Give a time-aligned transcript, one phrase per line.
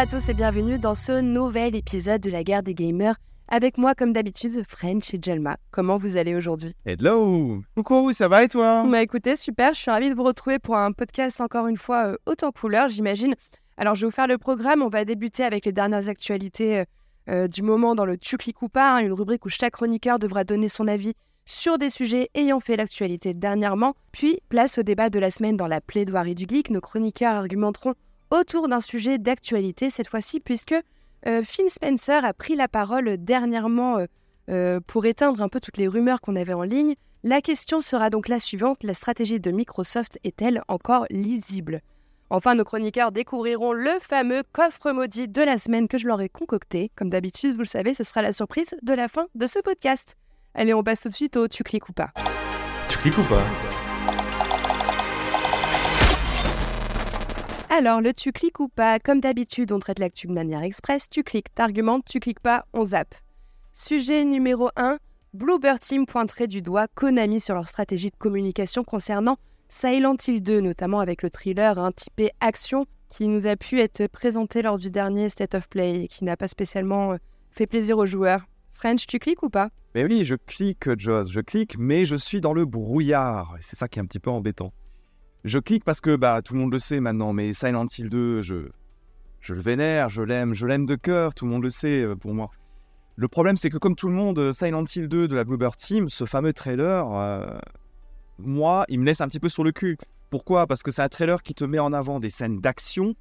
[0.00, 3.16] à tous et bienvenue dans ce nouvel épisode de la guerre des gamers.
[3.48, 5.58] Avec moi, comme d'habitude, French et Jelma.
[5.72, 6.74] Comment vous allez aujourd'hui?
[6.86, 8.86] Hello Coucou, ça va et toi?
[8.90, 12.12] Bah écoutez, super, je suis ravie de vous retrouver pour un podcast encore une fois
[12.12, 13.34] euh, haute en couleur, j'imagine.
[13.76, 16.84] Alors je vais vous faire le programme, on va débuter avec les dernières actualités euh,
[17.28, 20.18] euh, du moment dans le Tu cliques ou pas, hein, une rubrique où chaque chroniqueur
[20.18, 21.12] devra donner son avis
[21.44, 23.92] sur des sujets ayant fait l'actualité dernièrement.
[24.12, 26.70] Puis, place au débat de la semaine dans la plaidoirie du geek.
[26.70, 27.94] Nos chroniqueurs argumenteront
[28.30, 30.74] autour d'un sujet d'actualité cette fois-ci, puisque
[31.26, 34.06] euh, Phil Spencer a pris la parole dernièrement euh,
[34.48, 36.94] euh, pour éteindre un peu toutes les rumeurs qu'on avait en ligne.
[37.22, 41.82] La question sera donc la suivante, la stratégie de Microsoft est-elle encore lisible?
[42.30, 46.28] Enfin, nos chroniqueurs découvriront le fameux coffre maudit de la semaine que je leur ai
[46.28, 46.90] concocté.
[46.94, 50.14] Comme d'habitude, vous le savez, ce sera la surprise de la fin de ce podcast.
[50.54, 52.10] Allez, on passe tout de suite au tu cliques ou pas?
[52.88, 53.42] Tu cliques ou pas?
[57.72, 61.08] Alors, le tu cliques ou pas, comme d'habitude, on traite l'actu de manière express.
[61.08, 63.14] Tu cliques, t'argumentes, tu cliques pas, on zappe.
[63.72, 64.98] Sujet numéro 1.
[65.34, 69.36] Bluebird Team pointerait du doigt Konami sur leur stratégie de communication concernant
[69.68, 74.08] Silent Hill 2, notamment avec le thriller hein, typé action qui nous a pu être
[74.08, 77.16] présenté lors du dernier State of Play et qui n'a pas spécialement euh,
[77.52, 78.46] fait plaisir aux joueurs.
[78.74, 79.70] French, tu cliques ou pas?
[79.94, 83.54] Mais oui, je clique, Joss, je clique, mais je suis dans le brouillard.
[83.60, 84.72] C'est ça qui est un petit peu embêtant.
[85.44, 88.42] Je clique parce que bah, tout le monde le sait maintenant, mais Silent Hill 2,
[88.42, 88.68] je,
[89.40, 92.14] je le vénère, je l'aime, je l'aime de cœur, tout le monde le sait euh,
[92.14, 92.50] pour moi.
[93.16, 95.76] Le problème, c'est que comme tout le monde, euh, Silent Hill 2 de la Bluebird
[95.76, 97.58] Team, ce fameux trailer, euh,
[98.38, 99.96] moi, il me laisse un petit peu sur le cul.
[100.30, 100.66] Pourquoi?
[100.66, 103.14] Parce que c'est un trailer qui te met en avant des scènes d'action.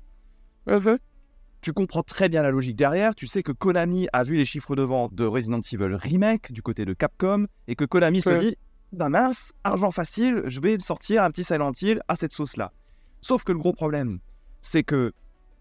[1.61, 3.16] Tu comprends très bien la logique derrière.
[3.16, 6.61] Tu sais que Konami a vu les chiffres de vente de Resident Evil Remake du
[6.61, 8.56] côté de Capcom et que Konami se dit
[8.92, 12.73] bah mince, argent facile, je vais sortir un petit Silent Hill à cette sauce-là.
[13.22, 14.20] Sauf que le gros problème,
[14.61, 15.14] c'est que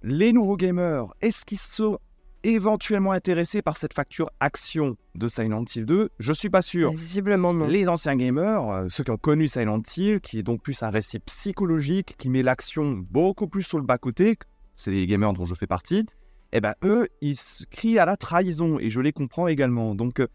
[0.03, 1.99] les nouveaux gamers, est-ce qu'ils sont
[2.44, 6.93] éventuellement intéressés par cette facture action de Silent Hill 2 Je suis pas sûr.
[6.93, 7.66] Visiblement non.
[7.66, 10.91] Les anciens gamers, euh, ceux qui ont connu Silent Hill, qui est donc plus un
[10.91, 14.39] récit psychologique, qui met l'action beaucoup plus sur le bas-côté,
[14.77, 16.06] c'est les gamers dont je fais partie,
[16.53, 17.37] eh ben eux, ils
[17.71, 19.95] crient à la trahison et je les comprends également.
[19.95, 20.28] Donc, euh,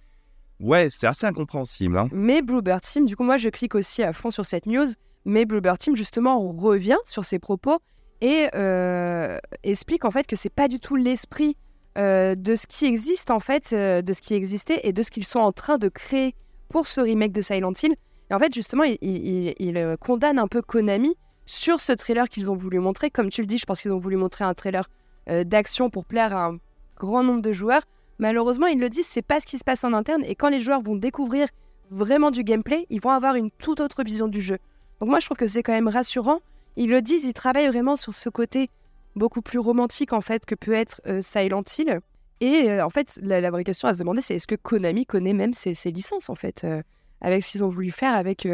[0.59, 1.97] ouais, c'est assez incompréhensible.
[1.97, 2.08] Hein.
[2.12, 4.88] Mais Bluebird Team, du coup, moi je clique aussi à fond sur cette news,
[5.25, 7.80] mais Bluebird Team justement revient sur ses propos
[8.22, 11.58] et euh, explique en fait que c'est pas du tout l'esprit
[11.97, 15.12] euh, de ce qui existe en fait, euh, de ce qui existait et de ce
[15.12, 16.36] qu'ils sont en train de créer
[16.69, 17.96] pour ce remake de Silent Hill.
[18.31, 21.13] Et en fait, justement, il, il- il, condamne un peu Konami
[21.46, 23.12] sur ce trailer qu'ils ont voulu montrer.
[23.12, 24.88] Comme tu le dis, je pense qu'ils ont voulu montrer un trailer
[25.28, 26.58] d'action pour plaire à un
[26.97, 27.84] grand nombre de joueurs.
[28.24, 30.24] Malheureusement, ils le disent, c'est pas ce qui se passe en interne.
[30.24, 31.50] Et quand les joueurs vont découvrir
[31.92, 34.60] vraiment du gameplay, ils vont avoir une toute autre vision du jeu.
[35.02, 36.40] Donc moi, je trouve que c'est quand même rassurant.
[36.78, 38.70] Ils le disent, ils travaillent vraiment sur ce côté
[39.18, 42.00] beaucoup plus romantique en fait que peut être euh, Silent Hill.
[42.40, 45.34] Et euh, en fait, la, vraie question à se demander, c'est est-ce que Konami connaît
[45.34, 46.82] même ses, ses licences en fait, euh,
[47.20, 48.48] avec ce qu'ils ont voulu faire avec,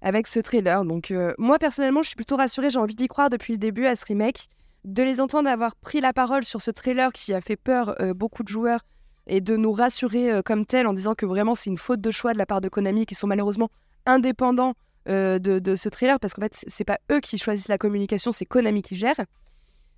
[0.00, 0.86] avec ce trailer.
[0.86, 3.94] Donc moi personnellement, je suis plutôt rassurée, j'ai envie d'y croire depuis le début à
[3.94, 4.48] ce remake,
[4.86, 8.14] de les entendre avoir pris la parole sur ce trailer qui a fait peur euh,
[8.14, 8.80] beaucoup de joueurs
[9.26, 12.10] et de nous rassurer euh, comme tel en disant que vraiment c'est une faute de
[12.12, 13.68] choix de la part de Konami qui sont malheureusement
[14.06, 14.74] indépendants
[15.08, 18.46] euh, de, ce trailer parce qu'en fait c'est pas eux qui choisissent la communication, c'est
[18.46, 19.16] Konami qui gère.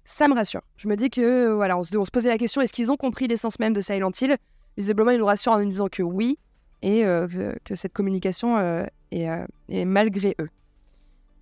[0.07, 0.63] Ça me rassure.
[0.79, 3.59] Je me dis que voilà, on se, posait la question est-ce qu'ils ont compris l'essence
[3.59, 4.39] même de Silent Hill?
[4.79, 6.39] Visiblement, ils nous rassurent en nous disant que oui
[6.81, 10.49] et que, cette communication est malgré eux.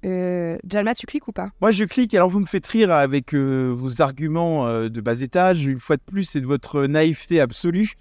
[0.07, 1.51] Euh, Jalma, tu cliques ou pas?
[1.61, 5.21] Moi, je clique, alors vous me faites rire avec euh, vos arguments euh, de bas
[5.21, 5.67] étage.
[5.67, 7.95] Une fois de plus, c'est de votre naïveté absolue.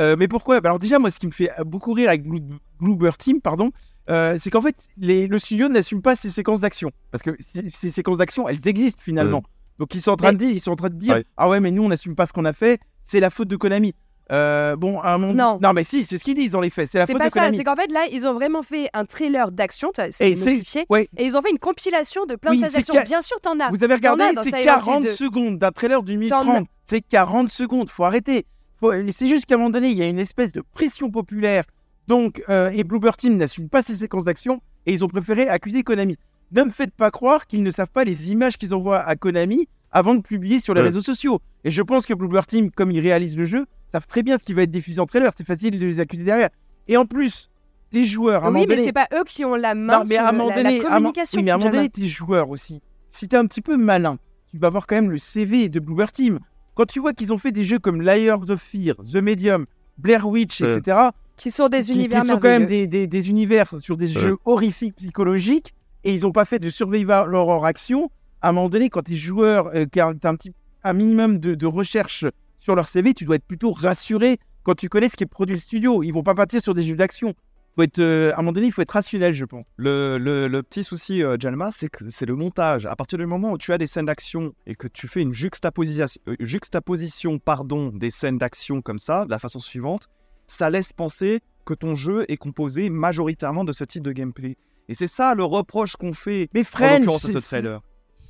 [0.00, 0.60] Euh, mais pourquoi?
[0.60, 2.42] Bah Alors, déjà, moi, ce qui me fait beaucoup rire avec Blue-
[2.80, 3.70] Bluebird Team, pardon,
[4.10, 6.90] euh, c'est qu'en fait, les- le studio n'assume pas ces séquences d'action.
[7.12, 9.42] Parce que ces, ces séquences d'action, elles existent finalement.
[9.78, 11.24] Donc, ils sont en train de dire, ils sont en train de dire Ouais.
[11.36, 13.56] Ah ouais, mais nous, on n'assume pas ce qu'on a fait, c'est la faute de
[13.56, 13.94] Konami.
[14.32, 15.58] Euh, bon, à un moment.
[15.60, 15.72] Non.
[15.74, 16.88] mais si, c'est ce qu'ils disent dans les faits.
[16.90, 18.88] C'est la C'est faute pas de ça, c'est qu'en fait là, ils ont vraiment fait
[18.94, 21.08] un trailer d'action, c'est notifié, ouais.
[21.18, 22.94] et ils ont fait une compilation de plein Oui, de phases d'action.
[22.94, 23.70] ca- Bien sûr, t'en as.
[23.70, 25.08] Vous avez regardé, c'est Silent Hill 40 2.
[25.10, 26.44] secondes d'un trailer du T'en as.
[26.44, 26.66] 1030.
[26.86, 28.46] C'est 40 secondes, faut arrêter.
[28.80, 31.64] Faut- C'est juste qu'à un moment donné, il y a une espèce de pression populaire.
[32.08, 35.82] Donc, euh, et Bluebird Team n'assume pas ces séquences d'action et ils ont préféré accuser
[35.82, 36.16] Konami.
[36.52, 39.68] Ne me faites pas croire qu'ils ne savent pas les images qu'ils envoient à Konami
[39.92, 40.86] avant de publier sur les Ouais.
[40.88, 41.40] réseaux sociaux.
[41.64, 44.44] Et je pense que Bluebird Team, comme ils réalisent le jeu, savent très bien ce
[44.44, 45.32] qui va être diffusé en trailer.
[45.36, 46.48] C'est facile de les accuser derrière.
[46.88, 47.48] Et en plus,
[47.92, 50.04] les joueurs, à un Oui, mais donné- c'est pas eux qui ont la main non,
[50.08, 51.38] mais sur à un la, donné, à communication.
[51.38, 52.80] oui, mais à un moment donné, tes joueurs aussi.
[53.10, 54.18] Si t'es un petit peu malin,
[54.50, 56.38] tu vas voir quand même le CV de Bluebird Team.
[56.74, 59.66] Quand tu vois qu'ils ont fait des jeux comme Layers of Fear, The Medium,
[59.98, 60.74] Blair Witch, Ouais.
[60.78, 60.96] etc.,
[61.36, 64.14] qui sont des qui, univers qui sont quand même des, des- des univers sur des
[64.16, 64.22] Ouais.
[64.22, 65.74] jeux horrifiques, psychologiques,
[66.04, 68.10] et ils n'ont pas fait de survival horror action,
[68.40, 70.52] à un moment donné, quand t'es joueur, euh, qui a- un petit
[70.84, 72.24] un minimum de, de recherche
[72.62, 75.54] sur leur CV, tu dois être plutôt rassuré quand tu connais ce qui est produit
[75.56, 76.04] le studio.
[76.04, 77.34] Ils vont pas partir sur des jeux d'action.
[77.74, 79.64] Faut être, euh, à un moment donné, il faut être rationnel, je pense.
[79.76, 82.86] Le, le- le petit souci, euh, Jalma, c'est que c'est le montage.
[82.86, 85.32] À partir du moment où tu as des scènes d'action et que tu fais une
[85.32, 90.08] juxtaposition, euh, juxtaposition pardon, des scènes d'action comme ça, de la façon suivante,
[90.46, 94.56] ça laisse penser que ton jeu est composé majoritairement de ce type de gameplay.
[94.88, 97.80] Et c'est ça le reproche qu'on fait Mais en French, l'occurrence à ce trailer.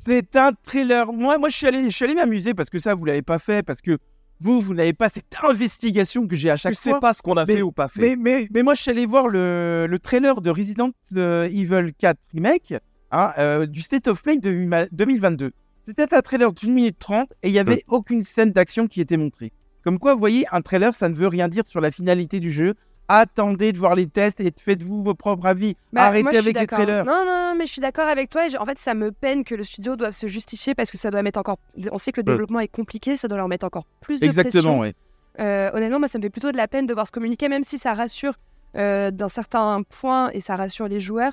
[0.06, 1.12] C'est un trailer.
[1.12, 3.38] Moi, moi, je suis allé, je suis allé m'amuser parce que ça, vous l'avez pas
[3.38, 3.98] fait, parce que
[4.42, 7.00] vous, vous n'avez pas cette investigation que j'ai à chaque Tu sais fois.
[7.00, 8.00] pas ce qu'on a Mais- fait ou pas fait.
[8.00, 11.92] Mais, mais, mais moi, je suis allé voir le, le trailer de Resident euh, Evil
[11.96, 12.74] 4 Remake
[13.12, 15.52] hein, euh, du State of Play de 2022.
[15.86, 19.16] C'était un trailer d'une minute trente et il n'y avait aucune scène d'action qui était
[19.16, 19.52] montrée.
[19.84, 22.52] Comme quoi, vous voyez, un trailer, ça ne veut rien dire sur la finalité du
[22.52, 22.74] jeu.
[23.14, 25.76] Attendez de voir les tests et faites-vous vos propres avis.
[25.92, 27.04] Bah, Arrêtez moi, avec les trailers.
[27.04, 28.42] Non, non, non, mais je suis d'accord avec toi.
[28.58, 31.22] En fait, ça me peine que le studio doive se justifier parce que ça doit
[31.22, 31.58] mettre encore.
[31.90, 32.32] On sait que le Ouais.
[32.32, 34.78] développement est compliqué, ça doit leur mettre encore plus de Exactement, pression.
[34.80, 34.94] ouais.
[35.40, 37.64] Euh, honnêtement, moi, ça me fait plutôt de la peine de voir se communiquer, même
[37.64, 38.32] si ça rassure
[38.76, 41.32] euh, d'un certain point et ça rassure les joueurs.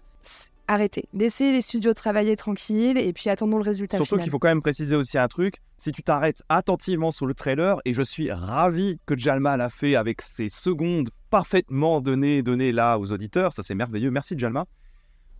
[0.67, 4.49] Arrêtez, laissez les studios travailler tranquille et puis attendons le résultat Surtout qu'il faut quand
[4.49, 5.55] même préciser aussi un truc.
[5.77, 9.95] Si tu t'arrêtes attentivement sur le trailer, et je suis ravi que Jalma l'a fait
[9.95, 14.65] avec ses secondes parfaitement données, données là aux auditeurs, ça c'est merveilleux, merci Jalma.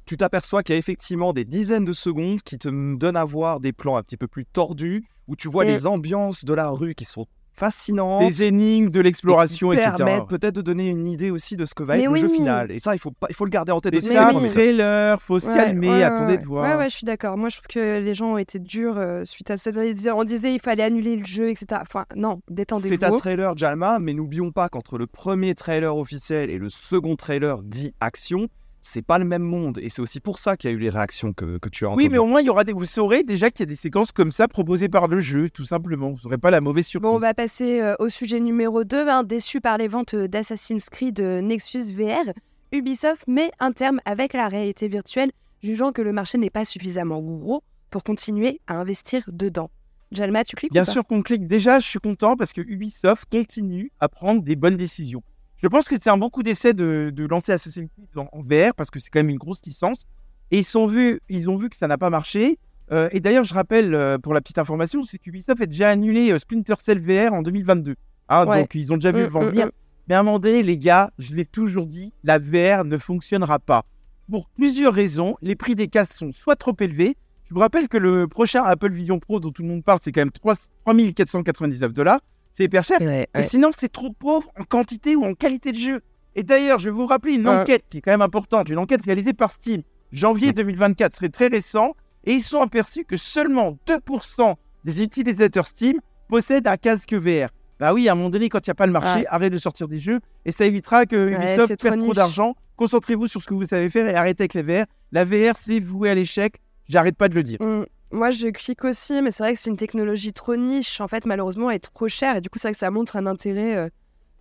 [0.05, 3.59] Tu t'aperçois qu'il y a effectivement des dizaines de secondes qui te donnent à voir
[3.59, 6.95] des plans un petit peu plus tordus, où tu vois les ambiances de la rue
[6.95, 7.27] qui sont
[7.59, 8.21] fascinantes.
[8.25, 9.91] Des énigmes, de l'exploration, et etc.
[9.97, 12.21] permettent peut-être de donner une idée aussi de ce que va Mais être oui.
[12.21, 12.71] le jeu final.
[12.71, 14.07] Et ça, il faut, pas, il faut le garder en tête aussi.
[14.07, 15.21] c'est un trailer.
[15.21, 16.37] faut se Ouais, calmer, ouais, attendez ouais.
[16.39, 16.63] de voir.
[16.63, 17.37] Ouais, ouais, je suis d'accord.
[17.37, 19.71] Moi, je trouve que les gens ont été durs euh, suite à ça.
[19.75, 21.81] On disait, on disait il fallait annuler le jeu, etc.
[21.81, 22.89] Enfin, non, détendez-vous.
[22.89, 27.15] C'est un trailer Jalma, mais n'oublions pas qu'entre le premier trailer officiel et le second
[27.15, 28.47] trailer dit action,
[28.81, 29.79] c'est pas le même monde.
[29.81, 31.89] Et c'est aussi pour ça qu'il y a eu les réactions que, que tu as
[31.89, 32.03] entendues.
[32.03, 32.73] Oui, mais au moins, il y aura des...
[32.73, 35.65] vous saurez déjà qu'il y a des séquences comme ça proposées par le jeu, tout
[35.65, 36.11] simplement.
[36.11, 37.09] Vous n'aurez pas la mauvaise surprise.
[37.09, 39.07] Bon, on va passer euh, au sujet numéro 2.
[39.07, 39.23] hein.
[39.23, 42.33] déçu par les ventes d'Assassin's Creed euh, Nexus VR,
[42.71, 45.31] Ubisoft met un terme avec la réalité virtuelle,
[45.63, 49.71] jugeant que le marché n'est pas suffisamment gros pour continuer à investir dedans.
[50.11, 50.91] Jalma, tu cliques Bien ou pas?
[50.91, 51.47] sûr qu'on clique.
[51.47, 55.21] Déjà, je suis content parce que Ubisoft continue à prendre des bonnes décisions.
[55.61, 58.41] Je pense que c'est un bon coup d'essai de, de lancer Assassin's Creed en, en
[58.41, 60.05] VR parce que c'est quand même une grosse licence.
[60.51, 62.57] Et ils, sont vus, ils ont vu que ça n'a pas marché.
[62.91, 66.31] Euh, et d'ailleurs, je rappelle euh, pour la petite information, c'est qu'Ubisoft a déjà annulé
[66.31, 67.95] euh, Splinter Cell VR en 2022.
[68.29, 68.61] Hein, Ouais.
[68.61, 69.65] Donc, ils ont déjà vu Mm, le vent mm, venir.
[69.67, 69.71] mm.
[70.07, 73.59] Mais à un moment donné, les gars, je l'ai toujours dit, la VR ne fonctionnera
[73.59, 73.85] pas.
[74.31, 75.35] Pour plusieurs raisons.
[75.41, 77.15] Les prix des casques sont soit trop élevés.
[77.45, 80.11] Je vous rappelle que le prochain Apple Vision Pro dont tout le monde parle, c'est
[80.11, 80.55] quand même 3
[80.85, 82.21] 3499 dollars.
[82.53, 82.99] C'est hyper cher.
[83.01, 86.01] Ouais, Et sinon, c'est trop pauvre en quantité ou en qualité de jeu.
[86.35, 87.61] Et d'ailleurs, je vais vous rappeler une Ouais.
[87.61, 89.81] enquête qui est quand même importante, une enquête réalisée par Steam,
[90.11, 95.99] janvier 2024, serait très récent, et ils sont aperçus que seulement 2% des utilisateurs Steam
[96.27, 97.49] possèdent un casque VR.
[97.79, 99.25] Bah oui, à un moment donné, quand il n'y a pas le marché, Ouais.
[99.29, 102.55] arrêtez de sortir des jeux, et ça évitera que Ubisoft perde trop trop d'argent.
[102.75, 104.85] Concentrez-vous sur ce que vous savez faire et arrêtez avec les VR.
[105.11, 107.57] La VR, c'est voué à l'échec, j'arrête pas de le dire.
[107.61, 107.85] Mm.
[108.11, 110.99] Moi, je clique aussi, mais c'est vrai que c'est une technologie trop niche.
[110.99, 112.37] En fait, malheureusement, elle est trop chère.
[112.37, 113.89] Et du coup, c'est vrai que ça montre un intérêt euh,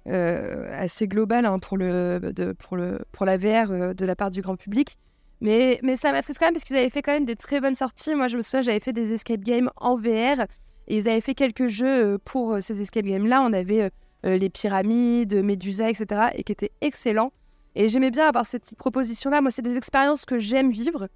[0.09, 4.31] euh, assez global hein, pour, le, pour, le, pour la VR euh, de la part
[4.31, 4.97] du grand public.
[5.43, 7.75] Mais, mais ça m'attriste quand même parce qu'ils avaient fait quand même des très bonnes
[7.75, 8.15] sorties.
[8.15, 10.47] Moi, je me souviens, j'avais fait des escape games en VR.
[10.87, 13.43] Et ils avaient fait quelques jeux pour ces escape games-là.
[13.43, 13.91] On avait
[14.25, 16.31] les pyramides, Medusa, etc.
[16.35, 17.33] Et qui étaient excellents.
[17.75, 19.43] Et j'aimais bien avoir cette proposition-là.
[19.43, 21.09] Moi, c'est des expériences que j'aime vivre.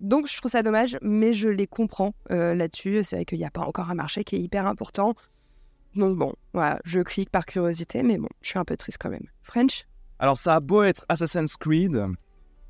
[0.00, 3.02] Donc, je trouve ça dommage, mais je les comprends euh, là-dessus.
[3.02, 5.14] C'est vrai qu'il n'y a pas encore un marché qui est hyper important.
[5.94, 9.08] Donc, bon, voilà, je clique par curiosité, mais bon, je suis un peu triste quand
[9.08, 9.26] même.
[9.42, 9.86] French?
[10.18, 12.06] Alors, ça a beau être Assassin's Creed,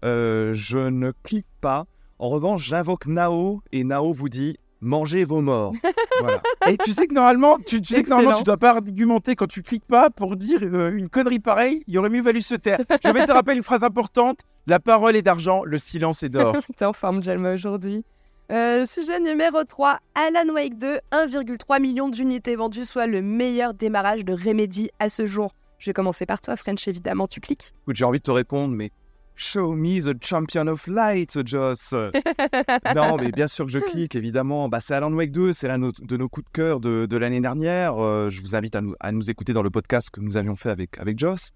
[0.05, 1.87] euh, je ne clique pas.
[2.19, 4.57] En revanche, j'invoque Nao et Nao vous dit
[4.87, 5.73] mangez vos morts.
[6.21, 6.41] voilà.
[6.69, 9.47] Et tu sais que normalement, tu, tu sais que normalement, tu dois pas argumenter quand
[9.47, 11.83] tu cliques pas pour dire euh, une connerie pareille.
[11.87, 12.79] Il aurait mieux valu se taire.
[13.05, 14.41] Je vais te rappeler une phrase importante.
[14.67, 16.57] La parole est d'argent, le silence est d'or.
[16.77, 18.05] T'es en forme, Jalma, aujourd'hui.
[18.51, 24.25] Euh, sujet numéro 3, Alan Wake 2, 1,3 million d'unités vendues, soit le meilleur démarrage
[24.25, 25.51] de Remedy à ce jour.
[25.79, 27.75] Je vais commencer par toi, French, évidemment, tu cliques.
[27.83, 28.93] Écoute, j'ai envie de te répondre, mais
[29.37, 31.93] show me the champion of light, Joss.
[32.95, 34.69] non, mais bien sûr que je clique, évidemment.
[34.69, 37.41] Bah, c'est Alan Wake 2, c'est l'un de nos- coups de cœur de, de l'année
[37.41, 38.03] dernière.
[38.03, 40.57] Euh, je vous invite à nous, à nous écouter dans le podcast que nous avions
[40.57, 41.51] fait avec, avec Joss.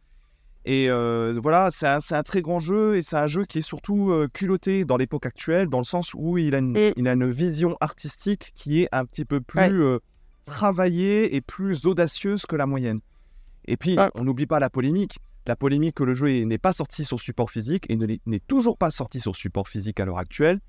[0.66, 3.62] Et euh, voilà, c'est un, un très grand jeu et c'est un jeu qui est
[3.62, 7.08] surtout euh, culotté dans l'époque actuelle, dans le sens où il a, une, Et- il
[7.08, 9.98] a une vision artistique qui est un petit peu plus Ouais.
[10.44, 13.00] travaillée et plus audacieuse que la moyenne.
[13.66, 14.10] Et puis, Ouais.
[14.14, 15.18] on n'oublie pas la polémique.
[15.46, 18.76] La polémique que le jeu est- n'est pas sorti sur support physique et n'est toujours
[18.76, 20.60] pas sorti sur support physique à l'heure actuelle.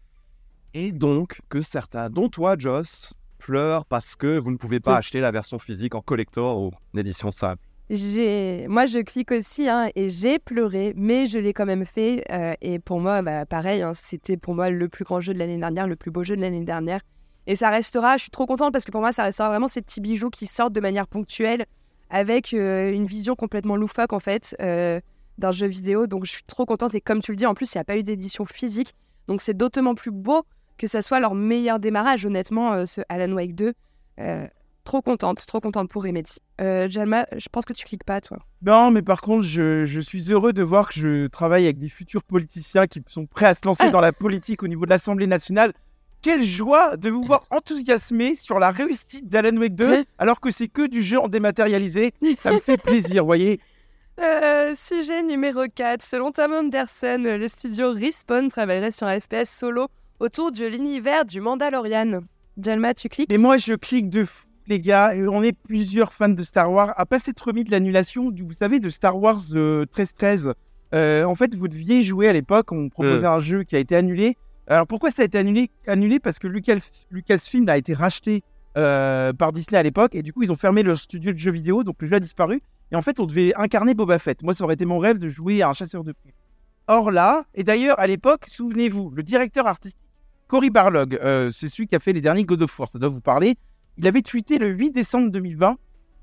[0.73, 4.97] Et donc que certains, dont toi, Joss, pleure parce que vous ne pouvez pas Oui.
[4.99, 7.61] acheter la version physique en collector ou en édition simple.
[7.89, 12.23] J'ai, moi, je clique aussi hein, et j'ai pleuré, mais je l'ai quand même fait.
[12.31, 15.39] euh, et pour moi, bah, pareil, hein, c'était pour moi le plus grand jeu de
[15.39, 17.01] l'année dernière, le plus beau jeu de l'année dernière.
[17.47, 18.15] Et ça restera.
[18.15, 20.45] Je suis trop contente parce que pour moi, ça restera vraiment ces petits bijoux qui
[20.45, 21.65] sortent de manière ponctuelle,
[22.11, 24.99] avec euh, une vision complètement loufoque en fait euh,
[25.39, 26.05] d'un jeu vidéo.
[26.05, 26.93] Donc, je suis trop contente.
[26.93, 28.93] Et comme tu le dis, en plus, il n'y a pas eu d'édition physique,
[29.27, 30.43] donc c'est d'autant plus beau
[30.77, 33.73] que ça soit leur meilleur démarrage, honnêtement, euh, ce Alan Wake 2.
[34.19, 34.47] Euh,
[34.83, 36.39] trop contente, trop contente pour Remedy.
[36.59, 38.39] Euh, Jalma, je pense que tu cliques pas, toi.
[38.63, 41.87] Non, mais par contre, je, je suis heureux de voir que je travaille avec des
[41.87, 43.91] futurs politiciens qui sont prêts à se lancer Ah.
[43.91, 45.71] dans la politique au niveau de l'Assemblée nationale.
[46.21, 50.67] Quelle joie de vous voir enthousiasmé sur la réussite d'Alan Wake 2, alors que c'est
[50.67, 52.13] que du jeu en dématérialisé.
[52.39, 53.59] Ça me fait plaisir, voyez.
[54.19, 56.03] Euh, sujet numéro 4.
[56.03, 59.87] Selon Tom Anderson, le studio Respawn travaillerait sur un FPS solo
[60.19, 62.21] autour de l'univers du Mandalorian.
[62.61, 63.31] Jalma, tu cliques?
[63.31, 65.13] Mais moi, je clique de fou, les gars.
[65.15, 66.93] On est plusieurs fans de Star Wars.
[66.97, 70.53] À pas s'être remis de l'annulation, vous savez, de Star Wars euh, 1313.
[70.93, 72.71] Euh, en fait, vous deviez jouer à l'époque.
[72.71, 74.37] On proposait un jeu qui a été annulé.
[74.67, 76.19] Alors pourquoi ça a été annulé Annulé?
[76.19, 76.77] Parce que Lucas,
[77.09, 78.43] Lucasfilm a été racheté
[78.77, 80.15] euh, par Disney à l'époque.
[80.15, 81.83] Et du coup, ils ont fermé leur studio de jeux vidéo.
[81.83, 82.61] Donc le jeu a disparu.
[82.91, 84.43] Et en fait, on devait incarner Boba Fett.
[84.43, 86.33] Moi, ça aurait été mon rêve de jouer à un chasseur de primes.
[86.87, 89.97] Or là, et d'ailleurs, à l'époque, souvenez-vous, le directeur artistique
[90.47, 93.07] Cory Barlog, euh, c'est celui qui a fait les derniers God of War, ça doit
[93.07, 93.55] vous parler.
[93.97, 95.77] Il avait tweeté le 8 décembre 2020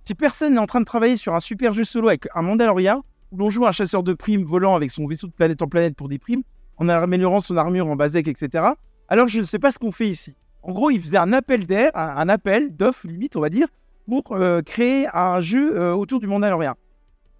[0.05, 3.03] Si personne n'est en train de travailler sur un super jeu solo avec un Mandalorian,
[3.31, 5.97] où l'on joue un chasseur de primes volant avec son vaisseau de planète en planète
[5.97, 6.43] pour des primes,
[6.79, 8.65] en améliorant son armure en basec, etc.,
[9.09, 10.35] alors je ne sais pas ce qu'on fait ici.
[10.63, 13.69] En gros, il faisait un appel d'air, un, appel d'offre limite, on va dire,
[14.07, 16.75] pour euh, créer un jeu euh, autour du Mandalorian.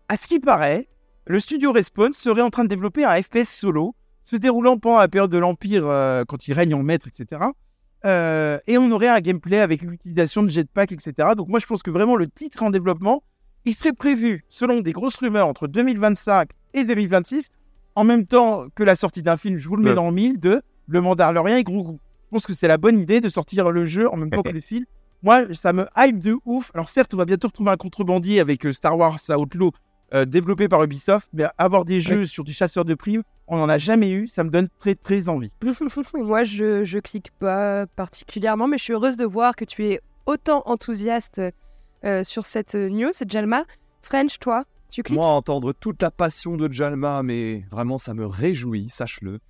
[0.09, 0.89] À ce qui paraît,
[1.27, 5.09] le studio Respawn serait en train de développer un FPS solo se déroulant pendant la
[5.09, 7.43] période de l'Empire, euh, quand il règne en maître, etc.
[8.05, 11.31] Et on aurait un gameplay avec l'utilisation de jetpack, etc.
[11.37, 13.23] Donc moi, je pense que vraiment le titre en développement,
[13.65, 17.51] il serait prévu, selon des grosses rumeurs, entre 2025 et 2026,
[17.99, 19.97] en même temps que la sortie d'un film, je vous le mets Ouais.
[19.97, 21.99] dans le mille, de Le Mandalorian et Grogu.
[22.27, 24.51] Je pense que c'est la bonne idée de sortir le jeu en même temps que
[24.51, 24.85] le film.
[25.23, 26.71] Moi, ça me hype de ouf.
[26.75, 29.73] Alors certes, on va bientôt retrouver un contrebandier avec euh, Star Wars Outlaw,
[30.15, 33.69] euh, développé par Ubisoft, mais avoir des jeux sur du chasseur de primes, on n'en
[33.69, 34.29] a jamais eu.
[34.29, 35.53] Ça me donne très très envie.
[36.15, 40.01] Moi, je, je clique pas particulièrement, mais je suis heureuse de voir que tu es
[40.27, 41.41] autant enthousiaste
[42.05, 43.11] euh, sur cette news.
[43.27, 43.65] Jalma,
[44.03, 48.27] French, toi, tu cliques Moi, entendre toute la passion de Jalma, mais vraiment, ça me
[48.27, 49.41] réjouit, sache-le.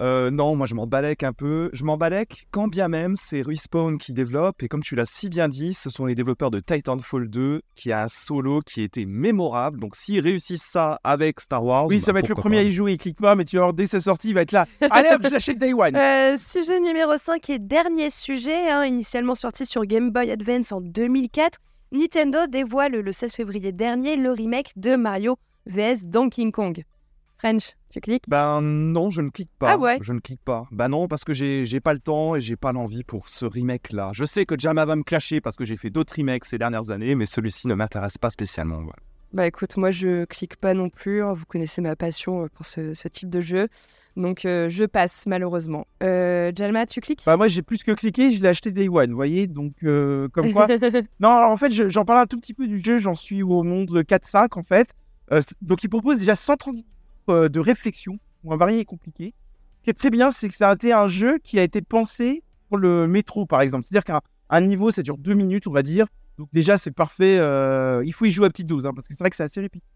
[0.00, 1.70] Euh, non, moi, je m'en balèque un peu.
[1.72, 4.62] Je m'en balèque quand bien même c'est Respawn qui développe.
[4.62, 7.92] Et comme tu l'as si bien dit, ce sont les développeurs de Titanfall 2 qui
[7.92, 9.78] a un solo qui était mémorable.
[9.78, 11.86] Donc, s'ils réussissent ça avec Star Wars.
[11.86, 12.92] Oui, bah, ça va être le premier à y jouer.
[12.92, 14.66] Il clique pas, mais tu vas voir dès sa sortie, il va être là.
[14.90, 15.94] Allez, hop, je l'achète Day One.
[15.94, 20.80] Euh, sujet numéro 5 et dernier sujet, hein, initialement sorti sur Game Boy Advance en
[20.80, 21.58] 2004,
[21.92, 26.84] Nintendo dévoile le 16 février dernier le remake de Mario vs Donkey Kong.
[27.36, 28.24] French, tu cliques?
[28.28, 29.72] Ben non, je ne clique pas.
[29.72, 29.98] Ah ouais?
[30.00, 30.64] Je ne clique pas.
[30.70, 34.12] Ben non, parce que j'ai pas le temps et j'ai pas l'envie pour ce remake-là.
[34.14, 36.90] Je sais que Jama va me clasher parce que j'ai fait d'autres remakes ces dernières
[36.90, 38.76] années, mais celui-ci ne m'intéresse pas spécialement.
[38.76, 38.96] voilà.
[39.32, 42.66] Bah écoute, moi je clique pas non plus, hein, vous connaissez ma passion euh, pour
[42.66, 43.68] ce, ce type de jeu,
[44.14, 45.86] donc euh, je passe malheureusement.
[46.02, 47.22] Euh, Jalma, tu cliques?
[47.24, 50.28] Bah moi j'ai plus que cliqué, je l'ai acheté Day One, vous voyez, donc euh,
[50.28, 50.66] comme quoi.
[51.20, 53.42] non, alors en fait je- j'en parle un tout petit peu du jeu, j'en suis
[53.42, 54.88] au monde 4-5 en fait.
[55.62, 56.76] Donc il propose déjà 130
[57.30, 59.32] euh, de réflexion, ou un varié et compliqué.
[59.78, 61.80] Ce qui est très bien, c'est que ça a été un jeu qui a été
[61.80, 63.84] pensé pour le métro par exemple.
[63.88, 64.20] C'est-à-dire qu'un
[64.50, 66.04] un niveau ça dure deux minutes on va dire,
[66.38, 69.14] donc déjà c'est parfait, euh, il faut y jouer à petite dose, hein, parce que
[69.14, 69.88] c'est vrai que c'est assez répétitif.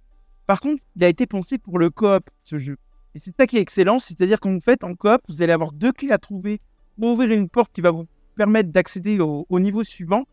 [0.47, 2.77] Par contre, il a été pensé pour le coop, ce jeu.
[3.15, 5.93] Et c'est ça qui est excellent, c'est-à-dire qu'en fait, en coop, vous allez avoir deux
[5.93, 6.61] clés à trouver
[6.99, 10.25] pour ouvrir une porte qui va vous permettre d'accéder au, au niveau suivant.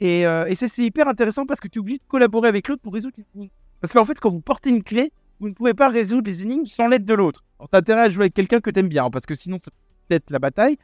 [0.00, 2.92] Et, euh, c'est hyper intéressant parce que tu es obligé de collaborer avec l'autre pour
[2.92, 3.50] résoudre les.
[3.80, 6.66] Parce qu'en fait, quand vous portez une clé, vous ne pouvez pas résoudre les énigmes
[6.66, 7.44] sans l'aide de l'autre.
[7.58, 9.70] Alors, t'as intérêt à jouer avec quelqu'un que t'aimes bien, parce que sinon, ça
[10.08, 10.76] peut être la bataille.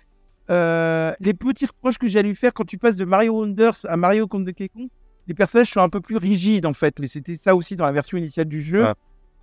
[0.50, 3.84] Euh, les petits reproches que j'ai à lui faire quand tu passes de Mario Wonders
[3.84, 4.88] à Mario contre Donkey Kong,
[5.26, 7.92] les personnages sont un peu plus rigides en fait, mais c'était ça aussi dans la
[7.92, 8.84] version initiale du jeu.
[8.84, 8.94] Ah.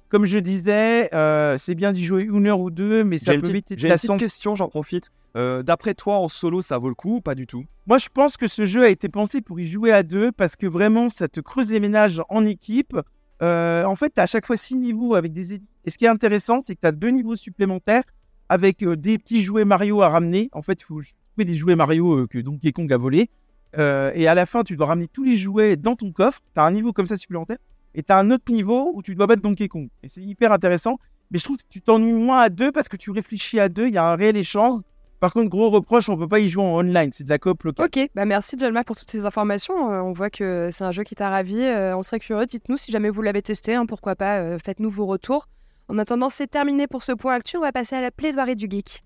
[0.10, 3.42] Comme je disais, euh, c'est bien d'y jouer une heure ou deux, mais ça peut
[3.42, 5.10] petite, vite être j'ai une petite question, j'en profite.
[5.36, 7.66] Euh, D'après toi, en solo, ça vaut le coup ou pas du tout?
[7.88, 10.56] Moi, je pense que ce jeu a été pensé pour y jouer à deux parce
[10.56, 12.96] que vraiment, ça te creuse les ménages en équipe.
[13.42, 15.54] En fait, tu as à chaque fois six niveaux avec des.
[15.54, 18.04] Et ce qui est intéressant, c'est que tu as deux niveaux supplémentaires
[18.50, 20.50] avec euh, des petits jouets Mario à ramener.
[20.54, 23.30] En fait, il faut trouver des jouets Mario euh, que Donkey Kong a volés.
[23.78, 26.42] Euh, et à la fin, tu dois ramener tous les jouets dans ton coffre.
[26.54, 27.58] Tu as un niveau comme ça supplémentaire.
[27.94, 29.90] Et tu as un autre niveau où tu dois battre Donkey Kong.
[30.04, 30.98] Et c'est hyper intéressant.
[31.32, 33.88] Mais je trouve que tu t'ennuies moins à deux parce que tu réfléchis à deux.
[33.88, 34.82] Il y a un réel échange.
[35.20, 37.64] Par contre, gros reproche, on peut pas y jouer en online, c'est de la coop
[37.64, 37.86] locale.
[37.86, 39.74] Ok, bah merci Jalma pour toutes ces informations.
[39.74, 41.56] On voit que c'est un jeu qui t'a ravi.
[41.56, 45.48] On serait curieux, dites-nous si jamais vous l'avez testé, hein, pourquoi pas, faites-nous vos retours.
[45.88, 47.60] En attendant, c'est terminé pour ce point actuel.
[47.60, 49.04] On va passer à la plaidoirie du geek.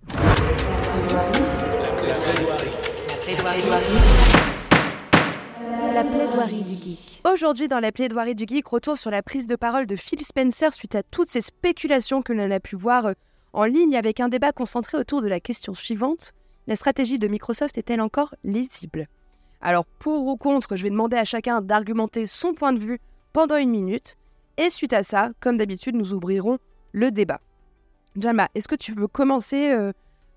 [5.94, 7.22] La plaidoirie du geek.
[7.32, 10.74] Aujourd'hui, dans la plaidoirie du geek, retour sur la prise de parole de Phil Spencer
[10.74, 13.14] suite à toutes ces spéculations que l'on a pu voir euh,
[13.54, 16.34] en ligne avec un débat concentré autour de la question suivante
[16.70, 19.08] la stratégie de Microsoft est-elle encore lisible?
[19.60, 23.00] Alors, pour ou contre, je vais demander à chacun d'argumenter son point de vue
[23.34, 24.18] pendant une minute.
[24.58, 26.60] Et suite à ça, comme d'habitude, nous ouvrirons
[26.92, 27.42] le débat.
[28.20, 29.92] Jalma, est-ce que tu veux commencer euh,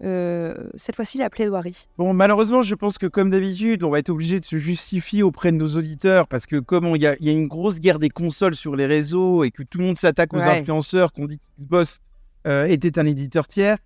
[0.05, 1.89] euh, cette fois-ci la plaidoirie?
[1.99, 5.53] Bon, malheureusement, je pense que comme d'habitude, on va être obligé de se justifier auprès
[5.53, 7.99] de nos auditeurs parce que comme il y, a- il y a une grosse guerre
[7.99, 10.61] des consoles sur les réseaux et que tout le monde s'attaque aux Ouais.
[10.61, 11.99] influenceurs, qu'on dit que Xbox
[12.47, 13.79] euh, était un éditeur tiers,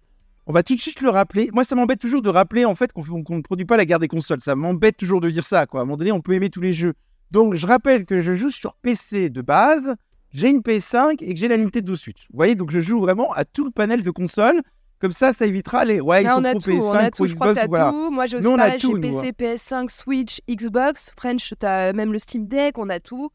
[0.47, 1.51] on va tout de suite le rappeler.
[1.53, 4.09] Moi, ça m'embête toujours de rappeler en fait qu'on ne produit pas la guerre des
[4.09, 4.41] consoles.
[4.41, 5.67] Ça m'embête toujours de dire ça.
[5.67, 5.81] Quoi.
[5.81, 6.95] À un moment donné, on peut aimer tous les jeux.
[7.33, 9.95] Donc, je rappelle que je joue sur PC de base,
[10.37, 12.27] j'ai une PS5 et que j'ai la Nintendo Switch.
[12.31, 14.61] Vous voyez, donc je joue vraiment à tout le panel de consoles.
[14.99, 16.01] Comme ça, ça évitera les.
[16.01, 17.27] Ouais, ils sont on a pro tout, PS5, on a tout.
[17.27, 17.91] Je crois que voilà.
[17.91, 18.11] tout.
[18.11, 21.13] Moi, j'ai aussi pareil, j'ai PC, PS5, Switch, Xbox.
[21.19, 23.31] French, t'as même le Steam Deck, on a tout.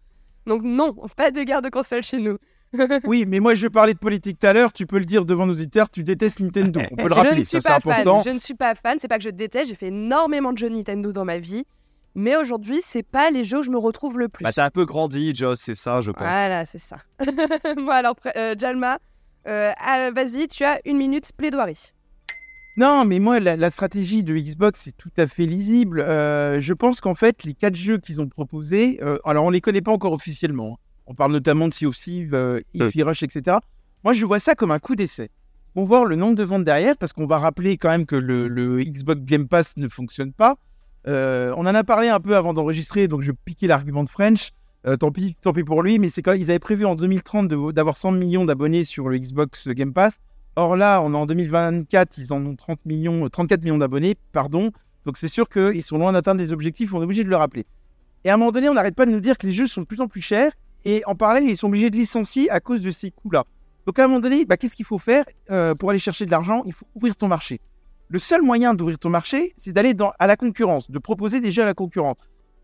[0.48, 2.38] Donc non, pas de guerre de console chez nous.
[3.04, 5.46] Oui, mais moi je parlais de politique tout à l'heure, tu peux le dire devant
[5.46, 6.80] nos auditeurs, tu détestes Nintendo.
[6.92, 8.24] On peut le je rappeler, ne suis ça c'est pas important.
[8.24, 8.32] fan.
[8.32, 8.98] Je ne suis pas fan.
[9.02, 9.68] C'est pas que je déteste.
[9.68, 11.66] J'ai fait énormément de jeux Nintendo dans ma vie.
[12.16, 14.44] Mais aujourd'hui, c'est pas les jeux où je me retrouve le plus.
[14.44, 16.22] Bah, t'as un peu grandi, Joss, c'est ça, je pense.
[16.22, 16.98] Voilà, c'est ça.
[17.78, 19.00] bon, alors, euh, Jalma,
[19.48, 21.94] euh, ah, vas-y, tu as une minute plaidoirie.
[22.78, 26.00] Non, mais moi la, la stratégie de Xbox c'est tout à fait lisible.
[26.00, 29.60] Euh, je pense qu'en fait les quatre jeux qu'ils ont proposés, euh, alors on les
[29.60, 30.80] connaît pas encore officiellement.
[31.06, 33.58] On parle notamment de Sea of Thieves, euh, Ify Rush, etc.
[34.06, 35.32] Moi je vois ça comme un coup d'essai.
[35.76, 38.16] On va voir le nombre de ventes derrière parce qu'on va rappeler quand même que
[38.16, 40.56] le, le Xbox Game Pass ne fonctionne pas.
[41.08, 44.52] Euh, on en a parlé un peu avant d'enregistrer, donc je piquais l'argument de French.
[44.88, 47.72] Euh, tant pis, tant pis pour lui, mais c'est ils avaient prévu en 2030 de-
[47.72, 50.14] d'avoir 100 millions d'abonnés sur le Xbox Game Pass.
[50.56, 54.16] Or là, on est en 2024, ils en ont 30 millions, euh, 34 millions d'abonnés,
[54.32, 54.72] pardon.
[55.06, 57.66] Donc c'est sûr qu'ils sont loin d'atteindre les objectifs, on est obligé de le rappeler.
[58.24, 59.82] Et à un moment donné, on n'arrête pas de nous dire que les jeux sont
[59.82, 60.52] de plus en plus chers,
[60.84, 63.44] et en parallèle, ils sont obligés de licencier à cause de ces coûts-là.
[63.86, 65.26] Donc à un moment donné, bah, qu'est-ce qu'il faut faire?
[65.50, 67.60] Euh, pour aller chercher de l'argent Il faut ouvrir ton marché.
[68.12, 71.64] Le seul moyen d'ouvrir ton marché, c'est d'aller à la concurrence, de proposer des jeux
[71.64, 72.18] à la concurrence.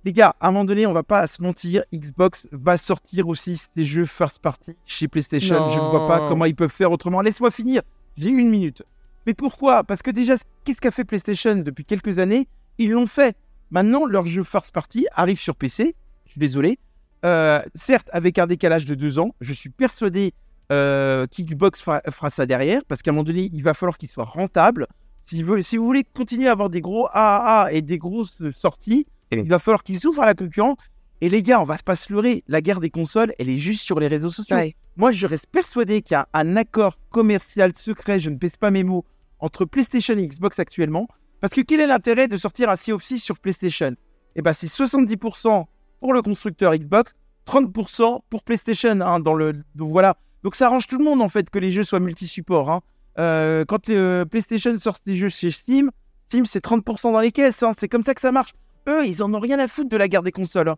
[0.04, 3.58] Les gars, à un moment donné, on va pas se mentir, Xbox va sortir aussi
[3.74, 5.70] des jeux first party chez PlayStation.
[5.72, 7.22] Je ne vois pas comment ils peuvent faire autrement.
[7.22, 7.82] Laisse-moi finir,
[8.18, 8.84] j'ai une minute.
[9.26, 9.86] Mais pourquoi?
[9.86, 12.50] Parce que déjà, qu'est-ce qu'a fait PlayStation depuis quelques années?
[12.78, 13.38] Ils l'ont fait.
[13.72, 15.96] Maintenant, leur jeu first party arrive sur PC.
[16.26, 16.78] Je suis désolé.
[17.24, 20.34] Euh, certes, avec un décalage de deux ans, je suis persuadé
[20.74, 24.10] euh, qu'Xbox fera, fera ça derrière, parce qu'à un moment donné, il va falloir qu'il
[24.10, 24.88] soit rentable.
[25.28, 29.06] Si vous, si vous voulez continuer à avoir des gros AAA et des grosses sorties,
[29.32, 30.78] Et- il va falloir qu'ils s'ouvrent à la concurrence.
[31.22, 33.82] Et les gars, on va pas se leurrer, la guerre des consoles, elle est juste
[33.82, 34.56] sur les réseaux sociaux.
[34.96, 38.72] Moi, je reste persuadé qu'il y a un accord commercial secret, je ne pèse pas
[38.72, 39.04] mes mots,
[39.40, 41.08] entre PlayStation et Xbox actuellement.
[41.42, 43.96] Parce que quel est l'intérêt de sortir un Sea of Thieves sur PlayStation?
[44.36, 45.66] Eh ben, c'est 70%
[46.00, 47.16] pour le constructeur Xbox,
[47.48, 49.02] 30% pour PlayStation.
[49.02, 49.54] hein, dans le...
[49.76, 50.18] Donc voilà.
[50.44, 52.70] Donc ça arrange tout le monde en fait que les jeux soient multi-supports.
[52.70, 52.82] hein.
[53.20, 55.92] Euh, quand euh, PlayStation sort des jeux chez Steam,
[56.28, 57.64] Steam c'est 30% dans les caisses.
[57.64, 58.54] hein, C'est comme ça que ça marche.
[58.88, 60.70] Eux, ils en ont rien à foutre de la guerre des consoles.
[60.70, 60.76] hein.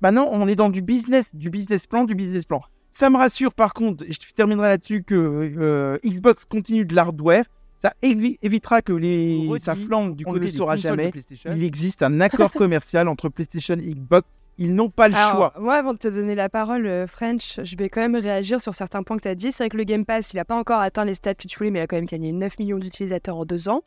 [0.00, 2.62] Maintenant, on est dans du business, du business plan, du business plan.
[2.90, 7.44] Ça me rassure par contre, et je terminerai là-dessus, que euh, Xbox continue de l'hardware.
[7.82, 9.46] Ça évi- évitera que les...
[9.48, 11.10] Redis, ça flanque du on côté ne le des saura jamais.
[11.56, 14.26] Il existe un accord commercial entre PlayStation et Xbox.
[14.58, 15.54] Ils n'ont pas le Alors, choix.
[15.58, 18.74] moi, avant de te donner la parole, euh, French, je vais quand même réagir sur
[18.74, 19.50] certains points que tu as dit.
[19.50, 21.58] C'est vrai que le Game Pass, il n'a pas encore atteint les stats que tu
[21.58, 23.82] voulais, mais il a quand même gagné 9 millions d'utilisateurs en deux ans.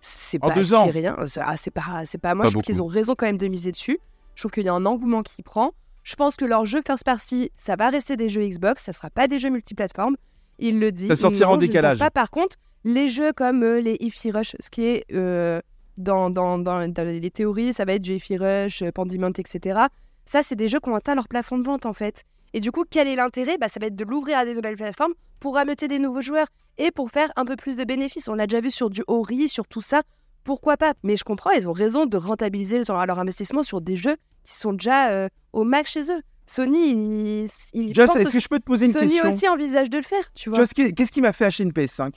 [0.00, 1.16] C'est pas deux ans rien.
[1.26, 2.34] C'est ah, c'est pas, c'est pas.
[2.34, 3.98] Moi, Pas je trouve qu'ils ont raison quand même de miser dessus.
[4.34, 5.72] Je trouve qu'il y a un engouement qui prend.
[6.04, 9.10] Je pense que leurs jeux first party, ça va rester des jeux Xbox, ça sera
[9.10, 10.16] pas des jeux multiplateformes.
[10.58, 11.08] Il le dit.
[11.08, 11.98] Ça sortira en décalage.
[11.98, 12.10] Pas.
[12.10, 15.60] Par contre, les jeux comme euh, les Ify Rush, ce qui est euh,
[15.98, 19.80] dans, dans, dans, dans les théories, ça va être du Ify Rush, euh, Pandemont, etc.
[20.26, 22.24] Ça, c'est des jeux qui ont atteint leur plafond de vente en fait.
[22.52, 23.56] Et du coup, quel est l'intérêt?
[23.58, 26.46] Bah, Ça va être de l'ouvrir à des nouvelles plateformes pour rameuter des nouveaux joueurs
[26.78, 28.28] et pour faire un peu plus de bénéfices.
[28.28, 30.02] On l'a déjà vu sur du Ori, sur tout ça.
[30.44, 30.92] Pourquoi pas?
[31.02, 34.72] Mais je comprends, ils ont raison de rentabiliser leur, investissement sur des jeux qui sont
[34.72, 36.20] déjà euh, au max chez eux.
[36.46, 39.28] Sony, il, il Joss, pense est-ce que je peux te poser une Sony question?
[39.28, 40.64] aussi envisage de le faire, tu vois.
[40.68, 42.12] Qu'est- qu'est-ce qui m'a fait acheter une PS5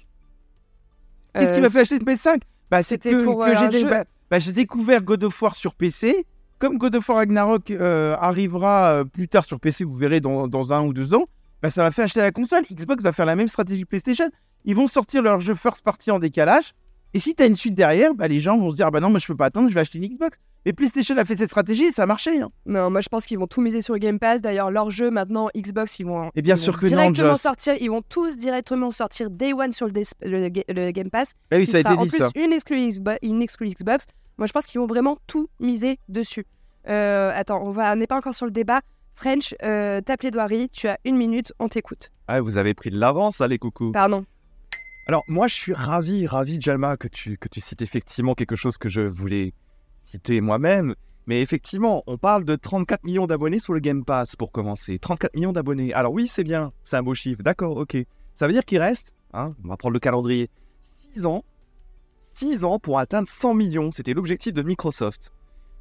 [1.34, 3.58] Qu'est-ce qui Euh, m'a fait acheter une PS5 bah, C'est c'était que, pour, que euh,
[3.60, 6.26] j'ai dé- bah, bah, j'ai découvert God of War sur PC.
[6.60, 10.48] Comme God of War Ragnarok euh, arrivera euh, plus tard sur PC, vous verrez dans,
[10.48, 11.26] dans un ou deux ans,
[11.62, 12.64] bah, ça m'a fait acheter la console.
[12.70, 14.30] Xbox va faire la même stratégie que PlayStation.
[14.66, 16.74] Ils vont sortir leur jeu first party en décalage.
[17.14, 19.00] Et si tu as une suite derrière, bah, les gens vont se dire, ah bah
[19.00, 20.38] non, moi je peux pas attendre, je vais acheter une Xbox.
[20.66, 22.40] Et PlayStation a fait cette stratégie et ça a marché.
[22.42, 22.50] hein.
[22.66, 24.42] Non, moi je pense qu'ils vont tout miser sur le Game Pass.
[24.42, 27.76] D'ailleurs, leurs jeux maintenant, Xbox, ils vont, Et bien ils sûr vont que directement sortir.
[27.80, 31.34] Ils vont tous directement sortir Day One sur le, Game Pass.
[31.50, 32.30] Bah oui, ça a en plus ça.
[32.36, 34.06] une exclue, Xbox, une exclue Xbox.
[34.40, 36.46] Moi, je pense qu'ils vont vraiment tout miser dessus.
[36.88, 38.80] Euh, attends, on va, n'est pas encore sur le débat.
[39.14, 42.10] French, euh, ta plaidoirie, tu as une minute, on t'écoute.
[42.30, 43.92] Ah, vous avez pris de l'avance, allez, coucou.
[43.92, 44.24] Pardon.
[45.10, 48.78] Alors, moi, je suis ravi, ravi, Jalma, que tu, que tu cites effectivement quelque chose
[48.78, 49.54] que je voulais
[50.06, 50.96] citer moi-même.
[51.28, 55.00] Mais effectivement, on parle de 34 millions d'abonnés sur le Game Pass pour commencer.
[55.00, 55.94] 34 millions d'abonnés.
[55.94, 57.98] Alors oui, c'est bien, c'est un beau chiffre, d'accord, ok.
[58.36, 60.50] Ça veut dire qu'il reste, hein, on va prendre le calendrier,
[61.14, 61.44] 6 ans,
[62.40, 63.92] 6 ans pour atteindre 100 millions.
[63.92, 65.32] C'était l'objectif de Microsoft.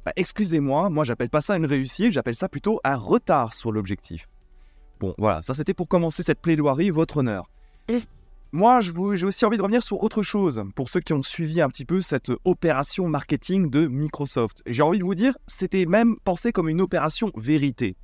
[0.05, 4.27] Bah, Excusez-moi, moi j'appelle pas ça une réussite, j'appelle ça plutôt un retard sur l'objectif.
[4.99, 7.49] Bon, voilà, ça c'était pour commencer cette plaidoirie, votre honneur.
[7.87, 7.99] Et-
[8.51, 11.69] Moi, j'ai aussi envie de revenir sur autre chose, pour ceux qui ont suivi un
[11.69, 14.61] petit peu cette opération marketing de Microsoft.
[14.65, 17.95] J'ai envie de vous dire, c'était même pensé comme une opération vérité.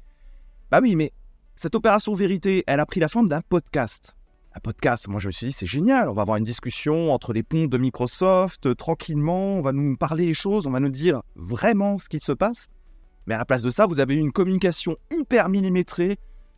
[0.71, 1.11] Bah oui, mais
[1.55, 4.14] cette opération vérité, elle a pris la forme d'un podcast.
[4.57, 7.33] Un podcast, moi je me suis dit, c'est génial, on va avoir une discussion entre
[7.33, 10.87] les ponts de Microsoft, euh, tranquillement, on va nous parler les choses, on va nous
[10.89, 12.67] dire vraiment ce qui se passe.
[13.27, 16.17] Mais à la place de ça, vous avez eu une communication hyper millimétrée,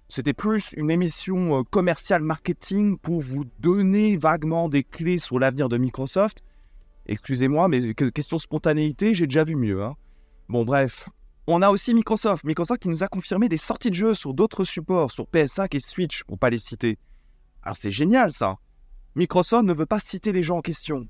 [0.09, 5.67] c'était plus une émission euh, commerciale marketing pour vous donner vaguement des clés sur l'avenir
[5.67, 6.43] de Microsoft.
[7.07, 9.81] Excusez-moi, mais que- question spontanéité, j'ai déjà vu mieux.
[9.83, 9.95] hein.
[10.49, 11.09] Bon, bref.
[11.47, 12.43] On a aussi Microsoft.
[12.43, 15.79] Microsoft qui nous a confirmé des sorties de jeux sur d'autres supports, sur PS5 et
[15.79, 16.97] Switch, pour pas les citer.
[17.67, 18.55] Alors c'est génial ça.
[19.15, 21.05] Microsoft ne veut pas citer les gens en question.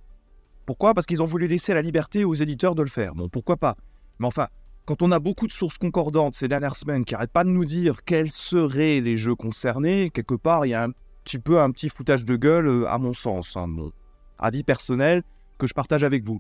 [0.66, 0.96] Pourquoi?
[0.96, 3.14] Parce qu'ils ont voulu laisser la liberté aux éditeurs de le faire.
[3.14, 3.76] Bon, pourquoi pas?
[4.18, 4.48] Mais enfin,
[4.86, 7.64] quand on a beaucoup de sources concordantes ces dernières semaines qui n'arrêtent pas de nous
[7.64, 10.94] dire quels seraient les jeux concernés, quelque part, il y a un
[11.24, 13.92] petit peu un petit foutage de gueule, euh, à mon sens, hein, mon
[14.40, 15.22] avis personnel
[15.60, 16.40] que je partage avec vous.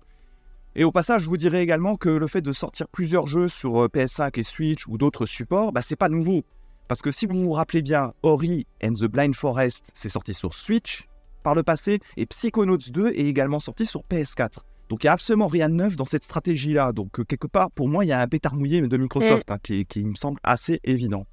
[0.73, 3.83] Et au passage, je vous dirais également que le fait de sortir plusieurs jeux sur
[3.83, 6.41] euh, PS5 et Switch ou d'autres supports, bah, c'est pas nouveau.
[6.87, 10.53] Parce que si vous vous rappelez bien, Ori and the Blind Forest, c'est sorti sur
[10.53, 11.07] Switch
[11.43, 14.59] par le passé, et Psychonauts 2 est également sorti sur PS4.
[14.89, 16.93] Donc il n'y a absolument rien de neuf dans cette stratégie-là.
[16.93, 19.57] Donc euh, quelque part, pour moi, il y a un pétard mouillé de Microsoft hein,
[19.61, 21.25] qui, qui me semble assez évident.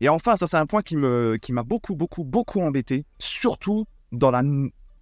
[0.00, 3.86] Et enfin, ça c'est un point qui me qui m'a beaucoup, beaucoup, beaucoup embêté, surtout
[4.12, 4.42] dans la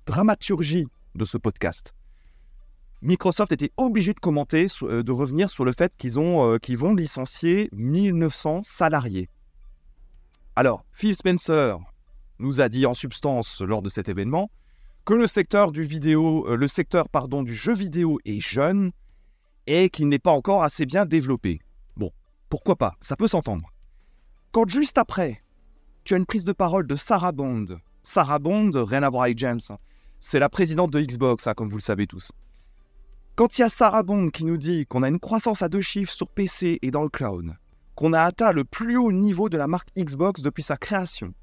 [0.07, 1.95] dramaturgie de ce podcast.
[3.01, 6.95] Microsoft était obligé de commenter, euh, de revenir sur le fait qu'ils euh, qu'ils vont
[6.95, 9.29] licencier 1900 salariés.
[10.59, 11.79] Alors, Phil Spencer
[12.41, 14.51] nous a dit en substance lors de cet événement
[15.05, 18.91] que le secteur euh, du jeu vidéo est jeune
[19.69, 21.61] et qu'il n'est pas encore assez bien développé.
[21.97, 22.11] Bon,
[22.49, 23.71] pourquoi pas, ça peut s'entendre.
[24.51, 25.45] Quand juste après,
[26.03, 27.79] tu as une prise de parole de Sarah Bond.
[28.03, 29.79] Sarah Bond, rien à voir avec James, hein.
[30.19, 32.33] c'est la présidente de Xbox, hein, comme vous le savez tous.
[33.37, 35.83] Quand il y a Sarah Bond qui nous dit qu'on a une croissance à deux
[35.83, 37.55] chiffres sur PC et dans le cloud,
[37.99, 41.35] qu'on a atteint le plus haut niveau de la marque Xbox depuis sa création,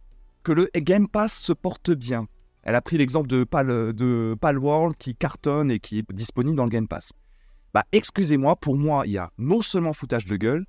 [0.42, 2.28] que le Game Pass se porte bien.
[2.64, 6.70] Elle a pris l'exemple de, Pal, de qui cartonne et qui est disponible dans le
[6.70, 7.12] Game Pass.
[7.74, 10.66] Bah, excusez-moi, pour moi, il y a non seulement foutage de gueule,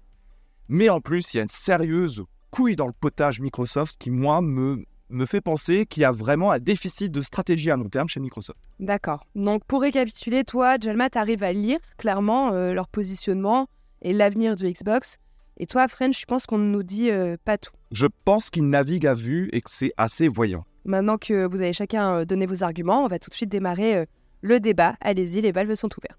[0.66, 4.42] mais en plus, il y a une sérieuse couille dans le potage Microsoft qui, moi,
[4.42, 8.08] me, me fait penser qu'il y a vraiment un déficit de stratégie à long terme
[8.08, 8.58] chez Microsoft.
[8.80, 9.24] D'accord.
[9.36, 13.68] Donc pour récapituler, toi, Jalma, tu arrives à lire clairement euh, leur positionnement
[14.02, 15.18] et l'avenir de Xbox.
[15.58, 17.72] Et toi, French, je pense qu'on ne nous dit euh, pas tout.
[17.90, 20.64] Je pense qu'il navigue à vue et que c'est assez voyant.
[20.84, 23.96] Maintenant que vous avez chacun euh, donné vos arguments, on va tout de suite démarrer
[23.96, 24.04] euh,
[24.42, 24.96] le débat.
[25.00, 26.18] Allez-y, les valves sont ouvertes.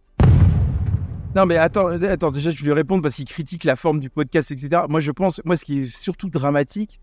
[1.36, 4.50] Non, mais attends, attends, déjà, je vais répondre parce qu'il critique la forme du podcast,
[4.50, 4.84] etc.
[4.90, 7.00] Moi, je pense, moi, ce qui est surtout dramatique,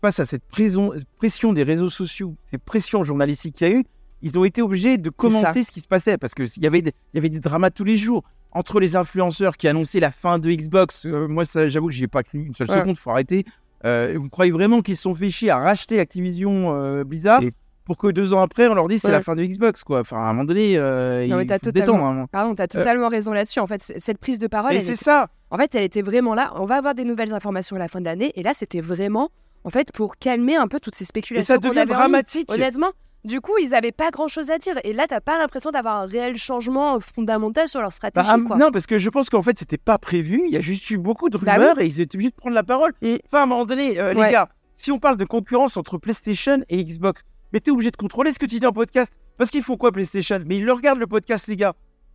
[0.00, 3.84] face à cette prison- pression des réseaux sociaux, cette pression journalistique qu'il y a eu,
[4.20, 6.92] ils ont été obligés de commenter ce qui se passait parce qu'il y, avait des-
[7.12, 8.22] il y avait des dramas tous les jours.
[8.54, 12.04] Entre les influenceurs qui annonçaient la fin de Xbox, euh, moi, ça, j'avoue que j'y
[12.04, 12.78] ai pas cru une seule Ouais.
[12.80, 13.44] seconde, faut arrêter.
[13.86, 17.52] Euh, vous croyez vraiment qu'ils se sont fait chier à racheter Activision euh, Blizzard Et-
[17.84, 19.12] pour que deux ans après, on leur dise c'est Ouais.
[19.14, 20.00] la fin de Xbox, quoi?
[20.00, 22.04] Enfin, à un moment donné, euh, Non, mais il t'as faut totalement- détendre.
[22.20, 22.26] hein.
[22.30, 23.58] Pardon, tu as totalement raison là-dessus.
[23.58, 25.28] En fait, cette prise de parole, Et c'est était- ça.
[25.50, 26.52] en fait, elle était vraiment là.
[26.56, 28.32] On va avoir des nouvelles informations à la fin de l'année.
[28.36, 29.30] Et là, c'était vraiment,
[29.64, 31.54] en fait, pour calmer un peu toutes ces Et spéculations.
[31.54, 32.48] ça qu'on devient dramatique.
[32.52, 32.92] Honnêtement,
[33.24, 34.78] du coup, ils avaient pas grand-chose à dire.
[34.84, 38.30] Et là, t'as pas l'impression d'avoir un réel changement fondamental sur leur Bah, stratégie.
[38.30, 38.56] ah, quoi.
[38.56, 40.42] non, parce que je pense qu'en fait, c'était pas prévu.
[40.46, 42.54] Il y a juste eu beaucoup de Bah rumeurs et ils étaient obligés de prendre
[42.54, 42.92] la parole.
[43.02, 44.26] Et- Enfin, à un moment donné, euh, Ouais.
[44.26, 47.96] les gars, si on parle de concurrence entre PlayStation et Xbox, mais t'es obligé de
[47.96, 49.12] contrôler ce que tu dis en podcast.
[49.38, 50.40] Parce qu'ils font quoi, PlayStation?
[50.46, 51.74] Mais ils le regardent, le podcast, les gars.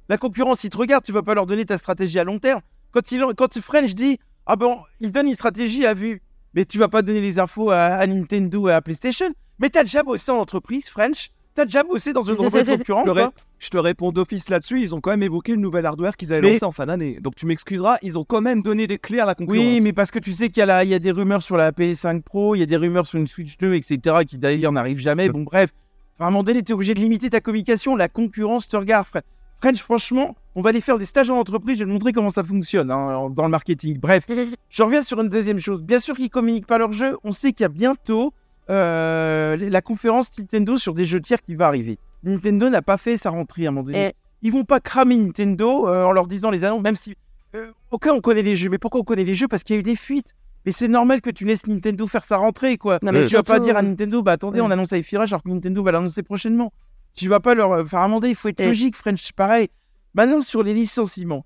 [0.10, 2.62] La concurrence, ils te regardent, tu vas pas leur donner ta stratégie à long terme.
[2.91, 6.22] Quand, il, quand French dit, ah bon, il donne une stratégie à vue,
[6.54, 9.30] mais tu vas pas donner les infos à, à Nintendo et à PlayStation.
[9.60, 11.30] Mais t'as déjà bossé en entreprise, French?
[11.56, 12.67] T'as déjà bossé dans une concurrence
[13.06, 16.15] J'aurais- quoi Je te réponds d'office là-dessus, ils ont quand même évoqué le nouvel hardware
[16.15, 17.17] qu'ils avaient Mais- lancé en fin d'année.
[17.20, 19.58] Donc tu m'excuseras, ils ont quand même donné des clés à la concurrence.
[19.58, 21.72] Oui, mais parce que tu sais qu'il y, la- y a des rumeurs sur la
[21.72, 25.00] PS5 Pro, il y a des rumeurs sur une Switch 2, etc., qui d'ailleurs n'arrivent
[25.00, 25.30] jamais.
[25.30, 25.72] Bon, bref,
[26.20, 27.96] à un moment donné, tu es obligé de limiter ta communication.
[27.96, 29.24] La concurrence te regarde, French.
[29.60, 32.30] French, franchement, on va aller faire des stages en entreprise, je vais te montrer comment
[32.30, 33.98] ça fonctionne hein, dans le marketing.
[34.00, 34.26] Bref,
[34.70, 35.82] je reviens sur une deuxième chose.
[35.82, 37.17] Bien sûr qu'ils communiquent pas leur jeu.
[37.24, 38.32] On sait qu'il y a bientôt
[38.73, 41.99] la conférence Nintendo sur des jeux tiers qui va arriver.
[42.23, 44.08] Nintendo n'a pas fait sa rentrée à un moment donné.
[44.08, 47.15] Et- Ils vont pas cramer Nintendo euh, en leur disant les annonces, même si.
[47.56, 49.47] Euh, ok, on connaît les jeux, mais pourquoi on connaît les jeux?
[49.47, 50.36] Parce qu'il y a eu des fuites.
[50.65, 52.99] Mais c'est normal que tu laisses Nintendo faire sa rentrée, quoi.
[53.01, 55.32] Non, mais tu vas pas surtout- dire à Nintendo, bah attendez, on annonce Hi-Fi Rush
[55.32, 56.71] alors que Nintendo va l'annoncer prochainement.
[57.15, 59.69] Tu vas pas leur euh, faire amender, il faut être Et- logique, French, pareil.
[60.13, 61.45] Maintenant, sur les licenciements.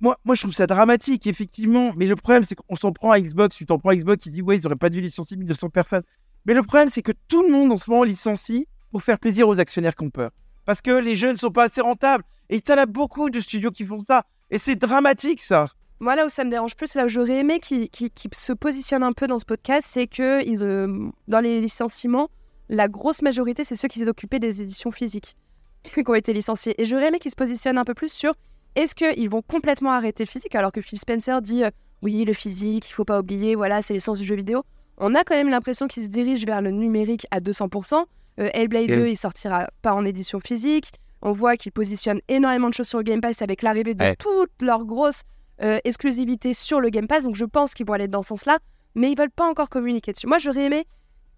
[0.00, 1.92] Moi, moi, je trouve ça dramatique, effectivement.
[1.96, 3.54] Mais le problème, c'est qu'on s'en prend à Xbox.
[3.54, 6.02] Tu t'en prends à Xbox qui dit, ouais, ils auraient pas dû licencier 1200 personnes.
[6.46, 9.48] Mais le problème, c'est que tout le monde en ce moment licencie pour faire plaisir
[9.48, 10.30] aux actionnaires qui ont peur.
[10.64, 12.24] Parce que les jeux ne sont pas assez rentables.
[12.50, 14.24] Et il y en a beaucoup de studios qui font ça.
[14.50, 15.66] Et c'est dramatique, ça.
[16.00, 17.88] Moi, là où ça me dérange plus, là où j'aurais aimé qu'ils
[18.32, 22.28] se positionnent un peu dans ce podcast, c'est que euh, dans les licenciements,
[22.68, 25.36] la grosse majorité, c'est ceux qui s'occupaient des éditions physiques
[25.82, 26.80] qui ont été licenciés.
[26.80, 28.34] Et j'aurais aimé qu'ils se positionnent un peu plus sur
[28.74, 30.54] est-ce qu'ils vont complètement arrêter le physique?
[30.54, 31.70] Alors que Phil Spencer dit euh,
[32.02, 34.64] oui, le physique, il faut pas oublier, voilà, c'est l'essence du jeu vidéo.
[34.98, 38.04] On a quand même l'impression qu'ils se dirigent vers le numérique à 200%.
[38.40, 40.92] Euh, Hellblade Et- 2, il sortira pas en édition physique.
[41.22, 44.16] On voit qu'ils positionnent énormément de choses sur le Game Pass avec l'arrivée de Ouais.
[44.16, 45.22] toutes leurs grosses
[45.62, 48.58] euh, exclusivité sur le Game Pass, donc je pense qu'ils vont aller dans ce sens-là,
[48.96, 50.26] mais ils veulent pas encore communiquer dessus.
[50.26, 50.84] Moi, j'aurais aimé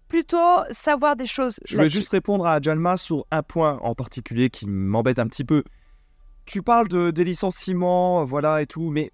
[0.07, 0.37] plutôt
[0.71, 1.59] savoir des choses.
[1.65, 1.97] Je là-dessus.
[1.99, 5.63] juste répondre à Jalma sur un point en particulier qui m'embête un petit peu.
[6.45, 9.11] Tu parles de, des licenciements, voilà et tout, mais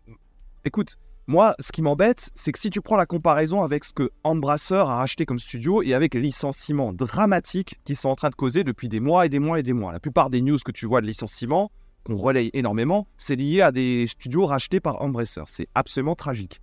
[0.64, 4.12] écoute, moi, ce qui m'embête, c'est que si tu prends la comparaison avec ce que
[4.26, 8.36] Embracer a racheté comme studio et avec les licenciements dramatiques qui sont en train de
[8.36, 9.94] causer depuis des mois et des mois et des mois.
[9.94, 11.72] La plupart des news que tu vois de licenciements,
[12.04, 15.44] qu'on relaye énormément, c'est lié à des studios rachetés par Embracer.
[15.46, 16.60] C'est absolument tragique.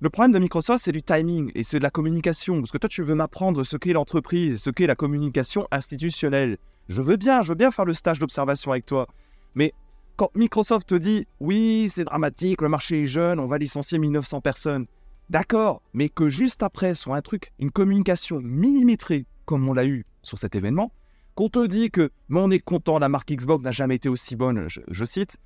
[0.00, 2.60] Le problème de Microsoft, c'est du timing et c'est de la communication.
[2.60, 6.58] Parce que toi, tu veux m'apprendre ce qu'est l'entreprise ce qu'est la communication institutionnelle.
[6.88, 9.06] Je veux bien, je veux bien faire le stage d'observation avec toi.
[9.54, 9.72] Mais
[10.18, 14.40] quand Microsoft te dit oui, c'est dramatique, le marché est jeune, on va licencier 1900
[14.40, 14.86] personnes.
[15.30, 20.04] D'accord, mais que juste après, sur un truc, une communication millimétrée, comme on l'a eu
[20.22, 20.90] sur cet événement,
[21.36, 24.34] qu'on te dit que mais on est content, la marque Xbox n'a jamais été aussi
[24.34, 25.36] bonne, je, je cite,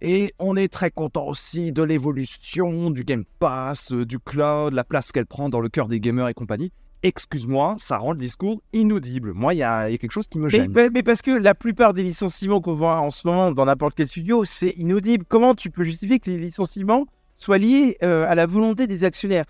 [0.00, 4.82] et on est très content aussi de l'évolution du Game Pass, euh, du cloud, la
[4.82, 6.72] place qu'elle prend dans le cœur des gamers et compagnie.
[7.10, 9.32] Excuse-moi, ça rend le discours inaudible.
[9.32, 10.72] Moi, il y, a il y a quelque chose qui me gêne.
[10.74, 13.94] mais- mais parce que la plupart des licenciements qu'on voit en ce moment dans n'importe
[13.96, 15.24] quel studio, c'est inaudible.
[15.28, 17.06] Comment tu peux justifier que les licenciements
[17.38, 19.44] soient liés euh, à la volonté des actionnaires?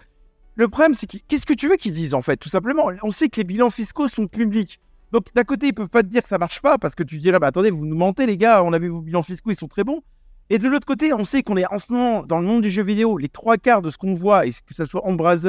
[0.54, 3.10] Le problème, c'est que- qu'est-ce que tu veux qu'ils disent en fait Tout simplement, on
[3.10, 4.78] sait que les bilans fiscaux sont publics.
[5.12, 7.16] Donc d'un côté, ils peuvent pas te dire que ça marche pas parce que tu
[7.16, 9.56] dirais, bah attendez, vous nous mentez les gars, on a vu vos bilans fiscaux, ils
[9.58, 10.02] sont très bons.
[10.50, 12.70] Et de l'autre côté, on sait qu'on est en ce moment dans le monde du
[12.70, 15.48] jeu vidéo, les trois quarts de ce qu'on voit, et que ce soit Embracer,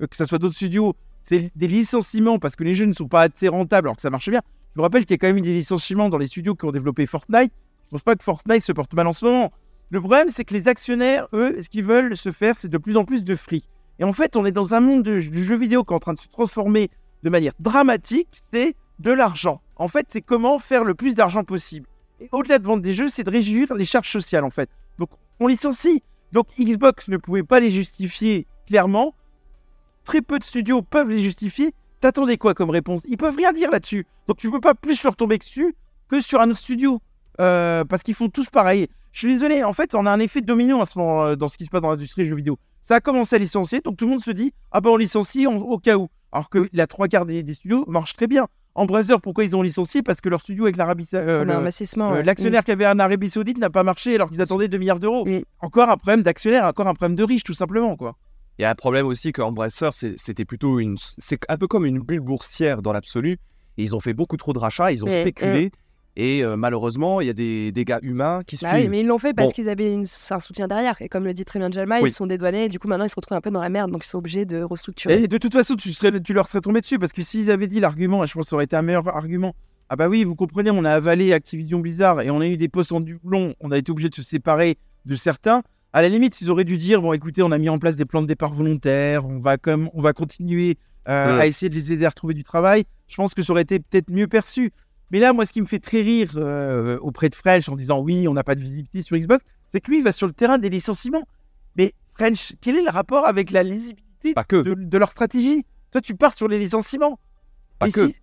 [0.00, 0.94] euh, que ce soit d'autres studios,
[1.28, 4.10] c'est des licenciements parce que les jeux ne sont pas assez rentables alors que ça
[4.10, 4.40] marche bien.
[4.74, 6.64] Je vous rappelle qu'il y a quand même eu des licenciements dans les studios qui
[6.64, 7.52] ont développé Fortnite.
[7.86, 9.52] Je pense pas que Fortnite se porte mal en ce moment.
[9.90, 12.96] Le problème, c'est que les actionnaires, eux, ce qu'ils veulent se faire, c'est de plus
[12.96, 13.64] en plus de fric.
[13.98, 15.98] Et en fait, on est dans un monde de- du jeu vidéo qui est en
[15.98, 16.90] train de se transformer
[17.22, 19.60] de manière dramatique, c'est de l'argent.
[19.76, 21.86] En fait, c'est comment faire le plus d'argent possible.
[22.20, 24.68] Et au-delà de vendre des jeux, c'est de réduire les charges sociales, en fait.
[24.98, 25.08] Donc,
[25.40, 26.02] on licencie.
[26.32, 29.14] Donc, Xbox ne pouvait pas les justifier clairement.
[30.08, 31.74] Très peu de studios peuvent les justifier.
[32.00, 33.02] T'attendais quoi comme réponse?
[33.06, 34.06] Ils peuvent rien dire là-dessus.
[34.26, 35.74] Donc, tu peux pas plus leur tomber dessus
[36.08, 37.00] que sur un autre studio.
[37.40, 38.88] Euh, parce qu'ils font tous pareil.
[39.12, 41.36] Je suis désolé, en fait, on a un effet de domino en ce moment euh,
[41.36, 42.58] dans ce qui se passe dans l'industrie du jeu vidéo.
[42.80, 45.46] Ça a commencé à licencier, donc tout le monde se dit Ah ben on licencie
[45.46, 46.08] on- au cas où.
[46.32, 48.46] Alors que la trois quarts des, des studios marchent très bien.
[48.74, 50.02] Embracer, pourquoi ils ont licencié?
[50.02, 52.10] Parce que leur studio avec l'Arabie euh, On a un le- investissement.
[52.10, 52.22] euh, ouais.
[52.22, 55.26] L'actionnaire qui avait un Arabie Saoudite n'a pas marché alors qu'ils attendaient 2 milliards d'euros.
[55.26, 55.40] Mm.
[55.60, 57.94] Encore un problème d'actionnaire, encore un problème de riche, tout simplement.
[57.96, 58.16] quoi.
[58.58, 60.96] Il y a un problème aussi que Embracer, c'était plutôt une.
[61.18, 63.38] C'est un peu comme une bulle boursière dans l'absolu.
[63.76, 65.70] Et ils ont fait beaucoup trop de rachats, ils ont Mais, spéculé.
[66.16, 69.18] Et euh, malheureusement, il y a des dégâts humains qui Bah oui, mais ils l'ont
[69.18, 69.52] fait parce Bon.
[69.52, 71.00] qu'ils avaient une- un soutien derrière.
[71.00, 72.08] Et comme le dit très bien Jalma, Oui.
[72.08, 72.64] ils se sont dédouanés.
[72.64, 73.92] Et du coup, maintenant, ils se retrouvent un peu dans la merde.
[73.92, 75.22] Donc, ils sont obligés de restructurer.
[75.22, 77.68] Et de toute façon, tu, serais- tu leur serais tombé dessus parce que s'ils avaient
[77.68, 79.54] dit l'argument, je pense que ça aurait été un meilleur argument.
[79.90, 82.68] Ah bah oui, vous comprenez, on a avalé Activision Blizzard et on a eu des
[82.68, 85.62] postes en doublon, on a été obligé de se séparer de certains.
[85.92, 88.04] À la limite, ils auraient dû dire bon, écoutez, on a mis en place des
[88.04, 90.76] plans de départ volontaires, on va comme, on va continuer
[91.08, 91.40] euh, Ouais.
[91.42, 92.84] à essayer de les aider à retrouver du travail.
[93.08, 94.72] Je pense que ça aurait été peut-être mieux perçu.
[95.10, 98.00] Mais là, moi, ce qui me fait très rire euh, auprès de French en disant
[98.00, 100.34] oui, on n'a pas de visibilité sur Xbox, c'est que lui, il va sur le
[100.34, 101.22] terrain des licenciements.
[101.76, 104.56] Mais French, quel est le rapport avec la lisibilité que.
[104.62, 105.64] de, de leur stratégie?
[105.90, 107.18] Toi, tu pars sur les licenciements.
[107.78, 108.06] Pas Et que.
[108.08, 108.16] si-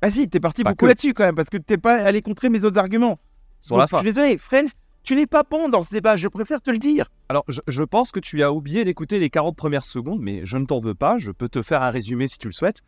[0.00, 2.64] Vas-y, t'es parti Pas beaucoup là-dessus quand même, parce que t'es pas allé contrer mes
[2.64, 3.18] autres arguments.
[3.60, 3.98] sur la fin.
[3.98, 4.70] Je suis désolé, French,
[5.02, 7.10] tu n'es pas bon dans ce débat, je préfère te le dire.
[7.28, 10.64] Alors, je, pense que tu as oublié d'écouter les 40 premières secondes, mais je ne
[10.64, 11.18] t'en veux pas.
[11.18, 12.82] Je peux te faire un résumé si tu le souhaites.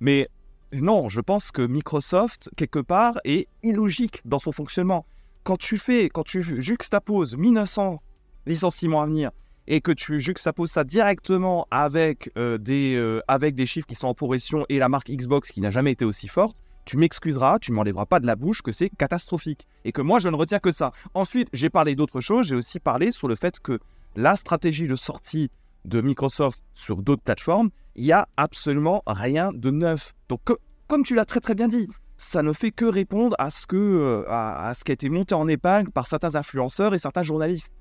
[0.00, 0.28] Mais
[0.72, 5.04] non, je pense que Microsoft, quelque part, est illogique dans son fonctionnement.
[5.42, 8.00] Quand tu fais, quand tu juxtaposes 1900
[8.46, 9.30] licenciements à venir
[9.66, 14.08] et que tu juxtaposes ça directement avec, euh, des, euh, avec des chiffres qui sont
[14.08, 16.56] en progression et la marque Xbox qui n'a jamais été aussi forte,
[16.90, 19.64] tu m'excuseras, tu m'enlèveras pas de la bouche que c'est catastrophique.
[19.84, 20.90] Et que moi, je ne retiens que ça.
[21.14, 22.48] Ensuite, j'ai parlé d'autres choses.
[22.48, 23.78] J'ai aussi parlé sur le fait que
[24.16, 25.50] la stratégie de sortie
[25.84, 30.14] de Microsoft sur d'autres plateformes, il n'y a absolument rien de neuf.
[30.28, 31.86] Donc, co- comme tu l'as très très bien dit,
[32.18, 35.08] ça ne fait que répondre à ce, que, euh, à, à ce qui a été
[35.08, 37.72] monté en épingle par certains influenceurs et certains journalistes.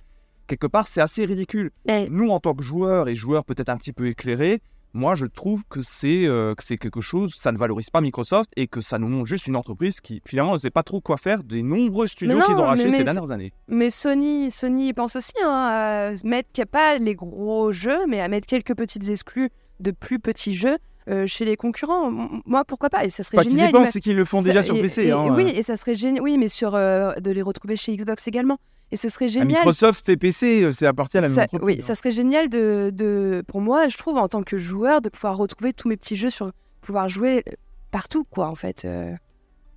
[0.46, 1.72] Quelque part, c'est assez ridicule.
[2.12, 4.62] Nous, en tant que joueurs et joueurs peut-être un petit peu éclairés,
[4.94, 8.50] moi, je trouve que c'est euh, que c'est quelque chose, ça ne valorise pas Microsoft
[8.56, 11.18] et que ça nous montre juste une entreprise qui, finalement, ne sait pas trop quoi
[11.18, 13.54] faire des nombreux studios qu'ils ont rachetés ces dernières années.
[13.68, 18.06] Mais Sony, Sony pense aussi hein, à mettre qu'il y a pas les gros jeux,
[18.08, 19.50] mais à mettre quelques petites exclus
[19.80, 22.12] de plus petits jeux euh, chez les concurrents.
[22.46, 23.06] Moi, pourquoi pas?
[23.06, 23.72] Et ça serait Pas qu'ils génial.
[23.72, 25.06] pensent, c'est qu'ils le font ça- déjà sur et- PC.
[25.06, 26.22] et- hein, oui, et ça serait génial.
[26.24, 28.58] Oui, mais sur euh, de les retrouver chez Xbox également.
[28.92, 29.48] Et ce serait À génial.
[29.60, 31.66] Microsoft et PC, euh, c'est appartient à la même Ça- entreprise.
[31.66, 31.86] oui, hein.
[31.86, 35.38] ça serait génial de, de, pour moi, je trouve, en tant que joueur, de pouvoir
[35.38, 37.52] retrouver tous mes petits jeux sur pouvoir jouer euh,
[37.92, 38.86] partout, quoi, en fait.
[38.86, 39.12] euh.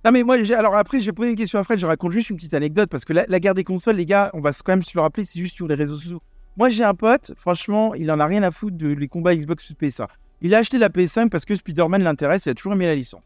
[0.05, 2.29] Non mais moi, j'ai- alors après, j'ai posé une question à Fred, je raconte juste
[2.29, 4.73] une petite anecdote, parce que la, la guerre des consoles, les gars, on va quand
[4.73, 6.21] même se le rappeler, c'est juste sur les réseaux sociaux.
[6.57, 9.63] Moi, j'ai un pote, franchement, il en a rien à foutre de les combats Xbox
[9.63, 10.07] sur PS1.
[10.41, 13.21] Il a acheté la PS5 parce que Spider-Man l'intéresse, il a toujours aimé la licence.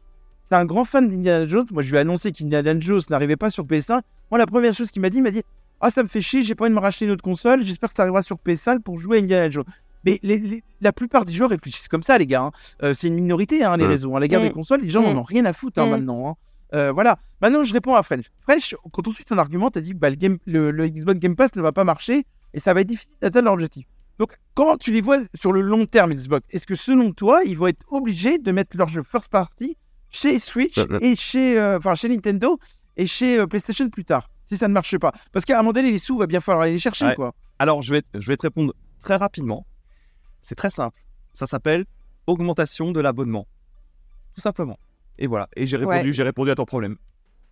[0.47, 3.49] C'est un grand fan d'Indiana Jones, moi je lui ai annoncé qu'Indiana Jones n'arrivait pas
[3.49, 4.01] sur PS1.
[4.31, 5.41] Moi, la première chose qu'il m'a dit, il m'a dit
[5.81, 7.89] Ah, ça me fait chier, j'ai pas envie de me racheter une autre console, j'espère
[7.89, 9.65] que ça arrivera sur PS5 pour jouer à Indiana Jones.
[10.05, 12.43] Mais les- les- la plupart des joueurs réfléchissent comme ça, les gars.
[12.43, 12.51] hein.
[12.83, 13.89] Euh, c'est une minorité, hein, les Mm.
[13.89, 14.15] réseaux.
[14.15, 14.19] hein.
[14.19, 14.43] La guerre Mm.
[14.43, 15.13] des consoles, les gens Mm.
[15.13, 15.89] n'en ont rien à foutre hein, Mm.
[15.91, 16.29] maintenant.
[16.29, 16.35] hein.
[16.73, 17.17] Euh, voilà.
[17.41, 18.25] Maintenant, je réponds à French.
[18.41, 21.19] French, quand on suit ton argument, tu as dit bah, le, game- le- le Xbox
[21.19, 23.85] Game Pass ne va pas marcher et ça va être difficile d'atteindre leur objectif.
[24.19, 26.45] Donc, comment tu les vois sur le long terme, Xbox?
[26.51, 29.77] Est-ce que selon toi, ils vont être obligés de mettre leur jeu first party
[30.09, 32.57] chez Switch et chez, euh, enfin, chez Nintendo
[32.97, 34.29] et chez PlayStation plus tard?
[34.47, 36.63] Si ça ne marche pas Parce qu'à un moment donné, les sous, va bien falloir
[36.63, 37.05] aller les chercher.
[37.05, 37.15] Ouais.
[37.15, 37.33] quoi.
[37.59, 39.65] Alors, je vais, te- je vais te répondre très rapidement.
[40.41, 40.99] C'est très simple.
[41.33, 41.85] Ça s'appelle
[42.25, 43.47] augmentation de l'abonnement.
[44.33, 44.77] Tout simplement.
[45.19, 45.47] Et voilà.
[45.55, 46.11] Et j'ai répondu, Ouais.
[46.13, 46.97] j'ai répondu à ton problème.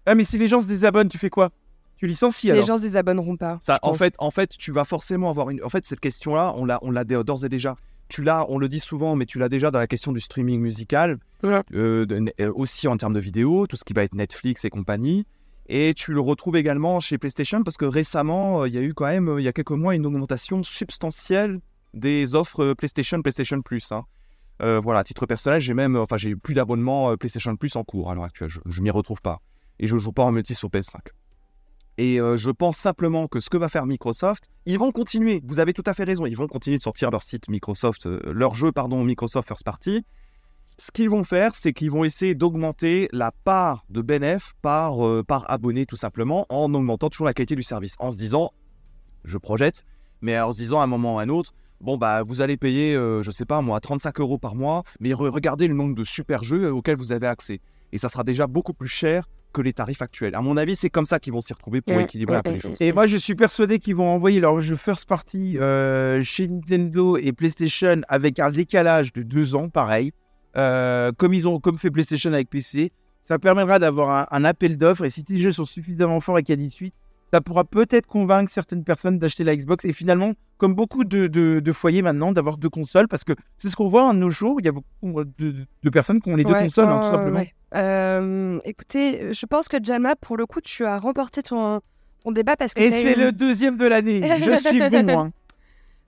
[0.05, 1.49] Ah, mais si les gens se désabonnent, tu fais quoi?
[1.97, 2.65] Tu licencies Les alors?
[2.67, 3.57] gens se désabonneront pas.
[3.61, 3.97] Ça, en pense.
[3.99, 5.63] fait, en fait, tu vas forcément avoir une.
[5.63, 7.75] En fait, cette question-là, on l'a, on l'a dé- d'ores et déjà.
[8.09, 10.59] Tu l'as, on le dit souvent, mais tu l'as déjà dans la question du streaming
[10.61, 11.63] musical, Ouais.
[11.73, 14.69] euh, de- euh, aussi en termes de vidéos, tout ce qui va être Netflix et
[14.69, 15.25] compagnie.
[15.67, 18.93] Et tu le retrouves également chez PlayStation parce que récemment, euh, il y a eu
[18.93, 21.59] quand même, euh, il y a quelques mois, une augmentation substantielle
[21.93, 23.91] des offres euh, PlayStation, PlayStation Plus.
[23.91, 24.05] hein.
[24.59, 28.15] Voilà, à titre personnel, j'ai même, enfin, j'ai plus d'abonnement PlayStation Plus en cours à
[28.15, 28.49] l'heure actuelle.
[28.49, 29.41] Je, je m'y retrouve pas
[29.79, 30.99] et je joue pas en multi sur PS5.
[31.97, 35.41] Et je pense simplement que ce que va faire Microsoft, ils vont continuer.
[35.45, 36.25] Vous avez tout à fait raison.
[36.25, 40.05] Ils vont continuer de sortir leur site Microsoft, leur jeu, pardon, Microsoft First Party.
[40.77, 45.23] Ce qu'ils vont faire, c'est qu'ils vont essayer d'augmenter la part de bénéf par, euh,
[45.23, 47.95] par abonné, tout simplement, en augmentant toujours la qualité du service.
[47.99, 48.51] En se disant,
[49.23, 49.83] je projette,
[50.21, 52.57] mais en se disant à un moment ou à un autre, bon, bah, vous allez
[52.57, 55.95] payer, euh, je sais pas moi, 35 euros par mois, mais re- regardez le nombre
[55.95, 57.61] de super jeux auxquels vous avez accès.
[57.93, 60.35] Et ça sera déjà beaucoup plus cher que les tarifs actuels.
[60.35, 62.59] À mon avis, c'est comme ça qu'ils vont s'y retrouver pour équilibrer un peu les
[62.59, 62.75] choses.
[62.81, 67.15] Et moi, je suis persuadé qu'ils vont envoyer leur jeu first party euh, chez Nintendo
[67.15, 70.11] et PlayStation avec un décalage de deux ans, pareil,
[70.57, 72.91] Euh, comme ils ont comme fait PlayStation avec PC.
[73.27, 76.43] Ça permettra d'avoir un, un appel d'offres et si tes jeux sont suffisamment forts et
[76.43, 76.93] qu'il y a des suites,
[77.33, 81.59] ça pourra peut-être convaincre certaines personnes d'acheter la Xbox et finalement, comme beaucoup de, de-
[81.59, 84.57] de foyers maintenant, d'avoir deux consoles parce que c'est ce qu'on voit de nos jours.
[84.61, 87.09] Il y a beaucoup de, de personnes qui ont les deux Ouais, consoles, hein, tout
[87.09, 87.39] simplement.
[87.39, 87.53] ouais.
[87.73, 91.81] Euh, écoutez, je pense que Jalma, pour le coup, tu as remporté ton,
[92.23, 94.21] ton débat parce que Et c'est eu le deuxième de l'année.
[94.39, 95.19] Je suis bon.
[95.19, 95.31] hein.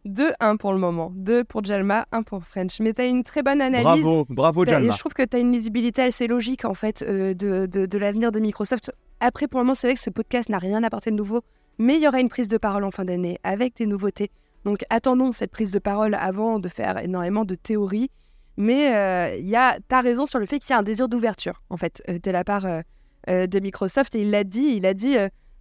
[0.06, 1.12] 2-1 pour le moment.
[1.16, 2.80] 2 pour Jalma, 1 pour French.
[2.80, 4.04] Mais tu as une très bonne analyse.
[4.04, 4.94] Bravo, bravo Jalma.
[4.94, 7.98] Je trouve que tu as une lisibilité assez logique en fait euh, de, de, de
[7.98, 8.92] l'avenir de Microsoft.
[9.20, 11.42] Après, pour le moment, c'est vrai que ce podcast n'a rien apporté de nouveau,
[11.80, 14.30] mais il y aura une prise de parole en fin d'année avec des nouveautés.
[14.68, 18.10] Donc attendons cette prise de parole avant de faire énormément de théories.
[18.58, 21.78] Mais euh, tu as raison sur le fait qu'il y a un désir d'ouverture en
[21.78, 24.16] fait euh, de la part euh, de Microsoft.
[24.16, 25.16] Et il l'a dit, il a dit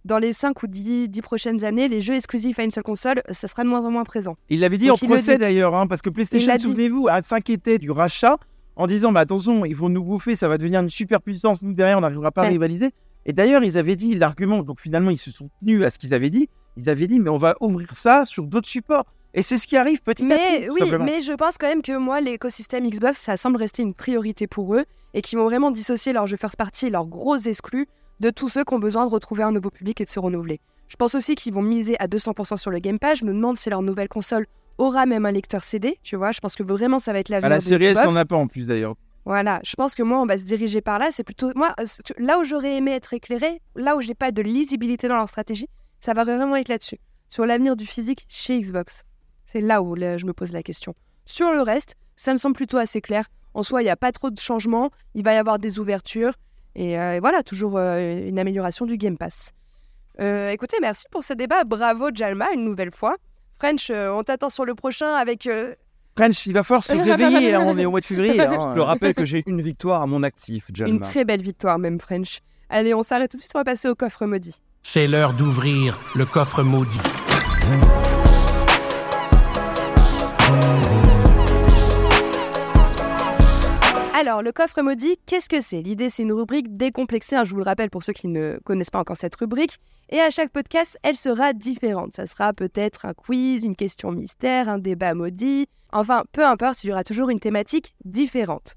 [0.05, 3.21] dans les 5 ou 10, 10 prochaines années, les jeux exclusifs à une seule console,
[3.31, 4.37] ça sera de moins en moins présent.
[4.49, 8.37] Il l'avait dit Donc, en procès d'ailleurs, hein, parce que PlayStation, souvenez-vous, s'inquiétait du rachat
[8.75, 11.73] en disant mais attention, ils vont nous bouffer, ça va devenir une super puissance, nous
[11.73, 12.91] derrière on n'arrivera pas à rivaliser.
[13.25, 16.13] Et d'ailleurs, ils avaient dit l'argument, donc finalement ils se sont tenus à ce qu'ils
[16.13, 16.49] avaient dit.
[16.77, 19.05] Ils avaient dit mais on va ouvrir ça sur d'autres supports.
[19.33, 20.61] Et c'est ce qui arrive petit à petit.
[20.61, 21.05] Mais oui, simplement.
[21.05, 24.73] mais je pense quand même que moi, l'écosystème Xbox, ça semble rester une priorité pour
[24.73, 27.87] eux et qu'ils vont vraiment dissocier leurs jeux first party et leurs gros exclus
[28.19, 30.59] de tous ceux qui ont besoin de retrouver un nouveau public et de se renouveler.
[30.87, 33.19] Je pense aussi qu'ils vont miser à 200% sur le Game Pass.
[33.19, 34.45] Je me demande si leur nouvelle console
[34.77, 36.31] aura même un lecteur CD, tu vois.
[36.31, 38.35] Je pense que vraiment ça va être l'avenir À la série S, on n'a pas
[38.35, 38.95] en plus d'ailleurs.
[39.25, 41.09] Voilà, je pense que moi, on va se diriger par là.
[41.11, 41.85] C'est plutôt moi, euh,
[42.17, 45.67] là où j'aurais aimé être éclairé, là où j'ai pas de lisibilité dans leur stratégie,
[45.99, 49.03] ça va vraiment être là-dessus, sur l'avenir du physique chez Xbox.
[49.51, 50.95] C'est là où là, je me pose la question.
[51.25, 53.25] Sur le reste, ça me semble plutôt assez clair.
[53.53, 54.91] En soi, il n'y a pas trop de changements.
[55.13, 56.33] Il va y avoir des ouvertures
[56.77, 59.51] et, euh, et voilà, toujours euh, une amélioration du Game Pass.
[60.21, 61.63] Euh, écoutez, merci pour ce débat.
[61.65, 63.17] Bravo Jalma une nouvelle fois.
[63.59, 65.45] French, euh, on t'attend sur le prochain avec.
[65.47, 65.75] euh,
[66.17, 67.53] French, il va falloir se réveiller.
[67.53, 68.39] hein, on est au mois de février.
[68.41, 68.69] hein.
[68.71, 70.99] Je te rappelle que j'ai une victoire à mon actif, Une Jalma.
[71.05, 72.39] très belle victoire, même French.
[72.69, 74.59] Allez, on s'arrête tout de suite, on va passer au coffre maudit.
[74.81, 76.99] C'est l'heure d'ouvrir le coffre maudit.
[84.19, 85.83] Alors, le coffre maudit, qu'est-ce que c'est?
[85.83, 88.89] L'idée, c'est une rubrique décomplexée, hein, je vous le rappelle pour ceux qui ne connaissent
[88.89, 89.77] pas encore cette rubrique.
[90.09, 92.15] Et à chaque podcast, elle sera différente.
[92.15, 95.67] Ça sera peut-être un quiz, une question mystère, un débat maudit.
[95.91, 98.73] Enfin, peu importe, il y aura toujours une thématique différente.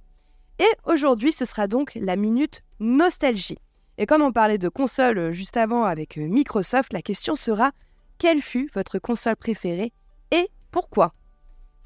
[0.59, 3.57] Et aujourd'hui, ce sera donc la minute nostalgie.
[3.97, 7.71] Et comme on parlait de console juste avant avec Microsoft, la question sera
[8.19, 9.95] quelle fut votre console préférée
[10.33, 11.15] et pourquoi?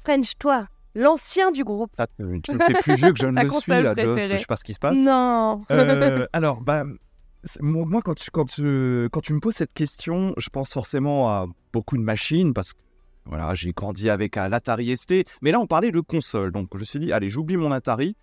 [0.03, 1.91] French, toi, l'ancien du groupe.
[1.97, 4.21] Ah, tu me fais plus vieux que je ne le suis, là, Joss.
[4.21, 4.97] Je sais pas ce qui se passe.
[4.97, 6.85] Non Euh, alors, bah,
[7.61, 11.45] moi, quand, tu, quand, tu, quand tu me poses cette question, je pense forcément à
[11.73, 12.79] beaucoup de machines parce que
[13.25, 15.25] voilà, j'ai grandi avec un l'Atari ST.
[15.41, 16.51] Mais là, on parlait de console.
[16.51, 18.15] Donc, je me suis dit, allez, j'oublie mon Atari.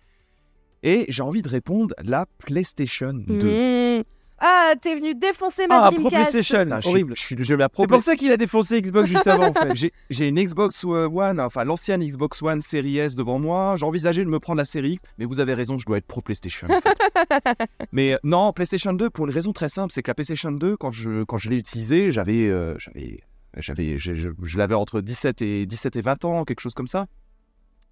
[0.81, 3.99] Et j'ai envie de répondre la PlayStation 2.
[3.99, 4.03] Mmh.
[4.45, 6.09] Ah, t'es venu défoncer ma Ah, Pro.
[6.09, 7.13] PlayStation, Putain, je suis- horrible.
[7.15, 9.73] Je suis je la C'est pour ça qu'il a défoncé Xbox juste avant en fait.
[9.75, 13.75] J'ai j'ai une Xbox One, enfin l'ancienne Xbox One Series S devant moi.
[13.77, 16.19] J'envisageais de me prendre la série X, mais vous avez raison, je dois être pro
[16.21, 16.67] PlayStation.
[16.69, 17.67] en fait.
[17.93, 20.75] mais euh, non, PlayStation 2 pour une raison très simple, c'est que la PlayStation 2,
[20.75, 23.21] quand je, quand je l'ai utilisée, j'avais, euh, j'avais,
[23.57, 26.87] j'avais, je, je- je l'avais entre 17 et 17 et 20 ans, quelque chose comme
[26.87, 27.05] ça.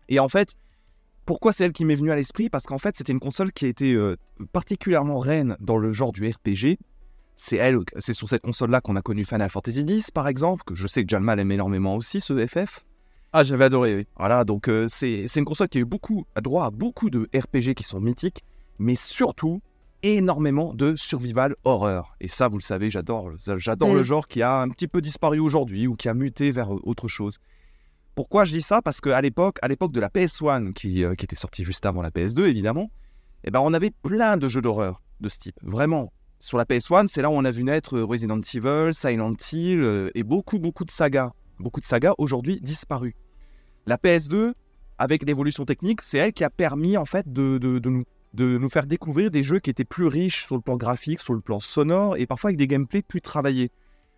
[0.10, 0.56] Et en fait,
[1.26, 2.50] pourquoi c'est elle qui m'est venue à l'esprit?
[2.50, 4.18] Parce qu'en fait, c'était une console qui a été euh,
[4.52, 6.78] particulièrement reine dans le genre du RPG.
[7.36, 10.76] C'est elle, c'est sur cette console-là qu'on a connu Final Fantasy X, par exemple, que
[10.76, 12.86] je sais que Jalmal aime énormément aussi, ce FF.
[13.34, 14.08] Ah, j'avais adoré, oui.
[14.18, 17.10] Voilà, donc euh, c'est c'est une console qui a eu beaucoup, a droit à beaucoup
[17.10, 18.44] de RPG qui sont mythiques,
[18.78, 19.62] mais surtout
[20.04, 22.16] énormément de survival horreur.
[22.20, 25.40] Et ça, vous le savez, j'adore, j'adore le genre qui a un petit peu disparu
[25.40, 27.38] aujourd'hui ou qui a muté vers euh, autre chose.
[28.16, 28.82] Pourquoi je dis ça?
[28.82, 32.01] Parce qu'à l'époque, à l'époque de la PS1, qui, euh, qui était sortie juste avant
[32.01, 32.91] la PS2, évidemment,
[33.43, 35.55] eh ben, on avait plein de jeux d'horreur de ce type.
[35.62, 36.12] Vraiment.
[36.39, 39.82] Sur la PS1, c'est là où on a vu naître euh, Resident Evil, Silent Hill
[39.82, 41.32] euh, et beaucoup, beaucoup de sagas.
[41.59, 43.16] Beaucoup de sagas aujourd'hui disparues.
[43.86, 44.53] La PS2,
[44.97, 48.03] avec l'évolution technique, c'est elle qui a permis en fait de nous,
[48.34, 51.34] de nous faire découvrir des jeux qui étaient plus riches sur le plan graphique, sur
[51.34, 53.72] le plan sonore et parfois avec des gameplays plus travaillés.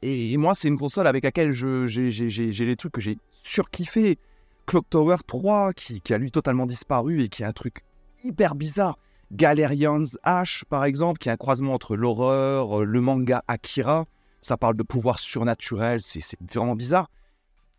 [0.05, 4.19] Et, moi, c'est une console avec laquelle j'ai des trucs que j'ai surkiffé.
[4.65, 7.83] Clock Tower 3, qui, a lui totalement disparu et qui est un truc
[8.23, 8.97] hyper bizarre.
[9.31, 14.05] Galerian's Ash, par exemple, qui est un croisement entre l'horreur, euh, le manga Akira.
[14.41, 17.09] Ça parle de pouvoir surnaturel, c'est c'est vraiment bizarre.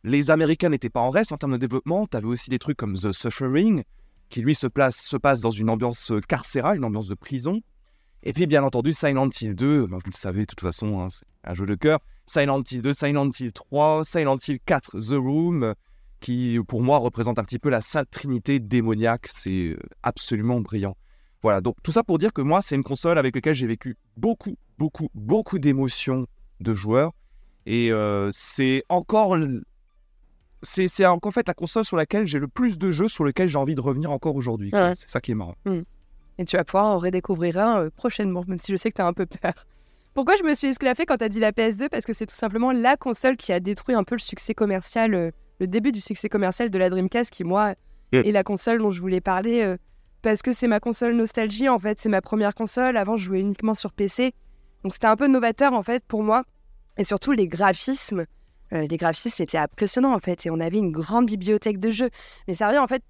[0.03, 2.07] Les Américains n'étaient pas en reste en termes de développement.
[2.07, 3.85] Tu avais aussi des trucs comme The Suffering,
[4.31, 7.61] qui lui se, place, se passe dans une ambiance euh, carcérale, une ambiance de prison.
[8.27, 11.09] Et puis, bien entendu, Silent Hill 2, ben, vous le savez de toute façon, hein,
[11.11, 12.01] c'est un jeu de cœur.
[12.27, 15.75] Silent Hill 2, Silent Hill 3, Silent Hill 4, The Room,
[16.21, 19.29] qui pour moi représente un petit peu la sainte trinité démoniaque.
[19.31, 20.97] C'est euh, absolument brillant.
[21.43, 23.99] Voilà, donc tout ça pour dire que moi, c'est une console avec laquelle j'ai vécu
[24.17, 26.27] beaucoup, beaucoup, beaucoup d'émotions
[26.61, 27.13] de joueurs.
[27.67, 29.37] Et euh, c'est encore.
[30.63, 33.49] C'est c'est en fait la console sur laquelle j'ai le plus de jeux sur lesquels
[33.49, 34.71] j'ai envie de revenir encore aujourd'hui.
[34.73, 34.95] Ouais.
[34.95, 35.57] C'est ça qui est marrant.
[36.39, 39.07] Et tu vas pouvoir en redécouvrir un euh, prochainement, même si je sais que t'as
[39.07, 39.53] un peu peur.
[40.15, 42.71] Pourquoi je me suis esclaffée quand t'as dit la PS2 Parce que c'est tout simplement
[42.73, 45.31] la console qui a détruit un peu le succès commercial, euh,
[45.61, 47.75] le début du succès commercial de la Dreamcast, qui moi
[48.13, 48.17] Mm.
[48.27, 49.63] est la console dont je voulais parler.
[49.63, 49.77] euh,
[50.23, 52.97] parce que c'est ma console nostalgie, en fait, c'est ma première console.
[52.97, 54.33] Avant, je jouais uniquement sur PC.
[54.83, 56.45] Donc c'était un peu novateur, en fait, pour moi.
[56.97, 58.25] Et surtout, les graphismes.
[58.73, 60.47] euh, les graphismes étaient impressionnants, en fait.
[60.47, 62.11] Et on avait une grande bibliothèque de jeux.
[62.47, 63.03] Mais sérieux, en fait,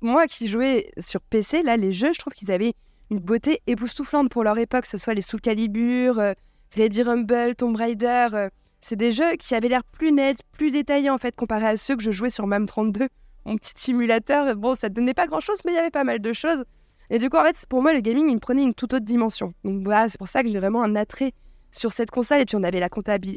[0.00, 2.74] moi qui jouais sur PC, là, les jeux, je trouve qu'ils avaient
[3.10, 6.32] une beauté époustouflante pour leur époque, que ce soit les Soul Calibur, euh,
[6.76, 8.28] Ready Rumble, Tomb Raider.
[8.32, 8.48] euh,
[8.80, 11.96] c'est des jeux qui avaient l'air plus nets, plus détaillés en fait, comparé à ceux
[11.96, 13.08] que je jouais sur MAM32,
[13.44, 14.54] mon petit simulateur.
[14.56, 16.64] Bon, ça donnait pas grand chose, mais il y avait pas mal de choses.
[17.10, 19.52] Et du coup, en fait, pour moi, le gaming, il prenait une toute autre dimension.
[19.64, 21.32] Donc voilà, c'est pour ça que j'ai vraiment un attrait
[21.72, 22.42] sur cette console.
[22.42, 22.88] Et puis, on avait la,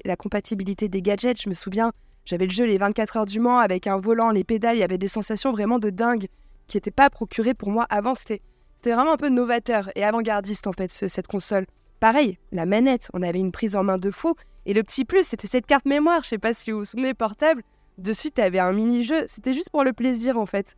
[0.05, 1.41] la compatibilité des gadgets.
[1.41, 1.91] Je me souviens,
[2.25, 4.75] j'avais le jeu les 24 heures du Mans avec un volant, les pédales.
[4.75, 6.27] Il y avait des sensations vraiment de dingue
[6.71, 8.15] qui n'étaient pas procurées pour moi avant.
[8.15, 8.41] C'était
[8.83, 11.65] vraiment un peu novateur et avant-gardiste en fait ce- cette console.
[11.99, 14.33] pareil, la manette, on avait une prise en main de fou.
[14.65, 17.13] Et le petit plus, c'était cette carte mémoire, je sais pas si vous vous souvenez,
[17.13, 17.61] portable.
[17.99, 19.25] Dessus, tu avais un mini-jeu.
[19.27, 20.75] C'était juste pour le plaisir, en fait.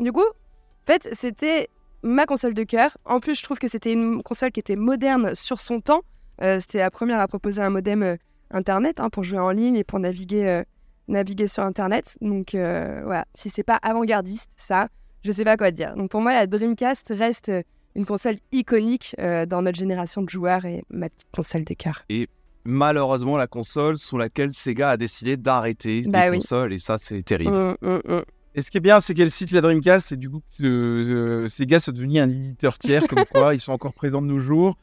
[0.00, 1.68] Du coup, en fait, c'était
[2.02, 2.96] ma console de cœur.
[3.04, 6.02] En plus, je trouve que c'était une console qui était moderne sur son temps.
[6.42, 8.16] Euh, c'était la première à proposer un modem euh,
[8.50, 10.62] Internet hein, pour jouer en ligne et pour naviguer, euh,
[11.06, 12.16] naviguer sur Internet.
[12.20, 14.88] Donc voilà, si c'est pas avant-gardiste, ça,
[15.24, 15.94] je sais pas quoi dire.
[15.96, 17.50] Donc pour moi, la Dreamcast reste
[17.94, 22.04] une console iconique dans notre génération de joueurs et ma petite console de cœur.
[22.08, 22.28] Et
[22.64, 26.38] malheureusement, la console sous laquelle Sega a décidé d'arrêter Bah les oui.
[26.38, 27.52] consoles, et ça, c'est terrible.
[27.52, 28.22] Hum, hum, hum.
[28.54, 30.66] Et ce qui est bien, c'est qu'elle cite la Dreamcast, et du coup, euh,
[31.44, 34.38] euh, Sega sont devenus un éditeur tiers, comme quoi ils sont encore présents de nos
[34.38, 34.76] jours.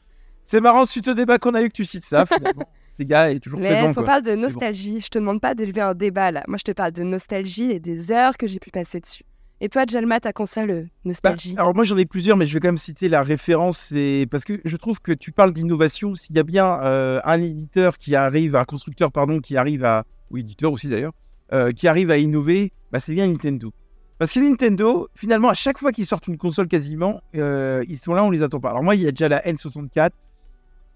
[0.44, 2.64] C'est marrant, suite au débat qu'on a eu, que tu cites ça, finalement.
[2.96, 3.86] Sega est toujours présent.
[3.86, 4.04] Laisse, on quoi.
[4.04, 5.00] parle de nostalgie.
[5.00, 6.42] Je te demande pas d'élever un débat là.
[6.48, 9.24] Moi, je te parle de nostalgie et des heures que j'ai pu passer dessus.
[9.62, 12.54] Et toi, Jalma, ta console euh, Bah, nostalgie alors moi j'en ai plusieurs, mais je
[12.54, 16.14] vais quand même citer la référence, c'est parce que je trouve que tu parles d'innovation.
[16.14, 20.04] S'il y a bien euh, un éditeur qui arrive, un constructeur pardon, qui arrive à,
[20.30, 21.12] ou éditeur aussi d'ailleurs,
[21.52, 23.72] euh, qui arrive à innover, bah, c'est bien Nintendo.
[24.18, 28.12] Parce que Nintendo, finalement, à chaque fois qu'ils sortent une console quasiment, euh, ils sont
[28.14, 28.70] là, on les attend pas.
[28.70, 30.10] Alors moi, il y a déjà la N64,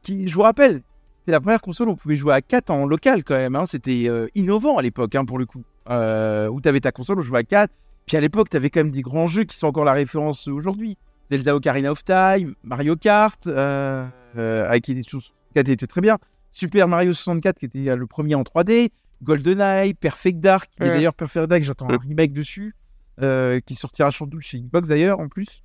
[0.03, 0.83] qui, je vous rappelle,
[1.21, 3.57] c'était la première console où on pouvait jouer à 4 en local quand même.
[3.57, 3.65] hein.
[3.65, 5.65] C'était euh, innovant à l'époque, hein, pour le coup.
[5.89, 7.73] Euh, où tu avais ta console, on jouait à 4.
[8.07, 10.46] Puis à l'époque, tu avais quand même des grands jeux qui sont encore la référence
[10.48, 10.98] aujourd'hui.
[11.30, 16.18] Zelda Ocarina of Time, Mario Kart, euh, euh, avec des choses qui étaient très bien.
[16.52, 18.90] Super Mario 64 qui était euh, le premier en 3D.
[19.22, 20.70] GoldenEye, Perfect Dark.
[20.80, 22.74] Et d'ailleurs, Perfect Dark, j'attends un remake dessus.
[23.22, 25.62] euh, qui sortira sans doute chez Xbox d'ailleurs, en plus.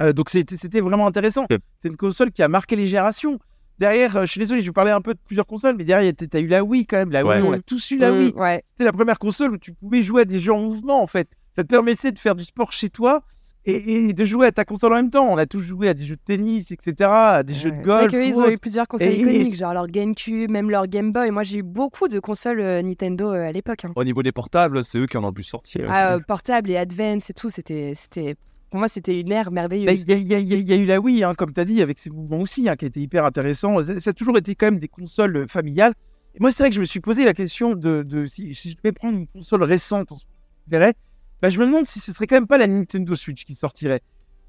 [0.00, 1.44] Euh, donc c'était vraiment intéressant.
[1.50, 3.38] C'est une console qui a marqué les générations.
[3.80, 6.12] Derrière, euh, je suis désolé, je vais parler un peu de plusieurs consoles, mais derrière,
[6.16, 7.10] tu as eu la Wii quand même.
[7.10, 7.40] La Ouais.
[7.40, 8.62] Wii, on a tous eu la Hum, Wii Ouais.
[8.72, 11.28] c'était la première console où tu pouvais jouer à des jeux en mouvement en fait.
[11.60, 13.22] Ça te permettait de faire du sport chez toi
[13.66, 15.26] et, et de jouer à ta console en même temps.
[15.30, 18.10] On a tous joué à des jeux de tennis, etc., à des jeux de golf.
[18.10, 20.86] C'est vrai qu'ils ont eu plusieurs consoles Et- et- iconiques, genre leur GameCube, même leur
[20.86, 21.30] Game Boy.
[21.30, 23.84] Moi, j'ai eu beaucoup de consoles euh, Nintendo euh, à l'époque.
[23.84, 23.92] hein.
[23.96, 25.78] Au niveau des portables, c'est eux qui en ont le plus sorti.
[25.86, 28.34] Ah, euh, portable et Advance et tout, c'était, c'était,
[28.70, 30.04] pour moi, c'était une ère merveilleuse.
[30.06, 31.60] Il y, a- y a- y a- y a eu la Wii, hein, comme tu
[31.60, 33.84] as dit, avec ses mouvements aussi, hein, qui était hyper intéressant.
[33.84, 35.92] Ça, ça a toujours été quand même des consoles euh, familiales.
[36.34, 38.70] Et moi, c'est vrai que je me suis posé la question de, de si, si
[38.70, 40.24] je devais prendre une console récente, on se
[40.68, 40.94] verrait,
[41.42, 44.00] bah, je me demande si ce serait quand même pas la Nintendo Switch qui sortirait.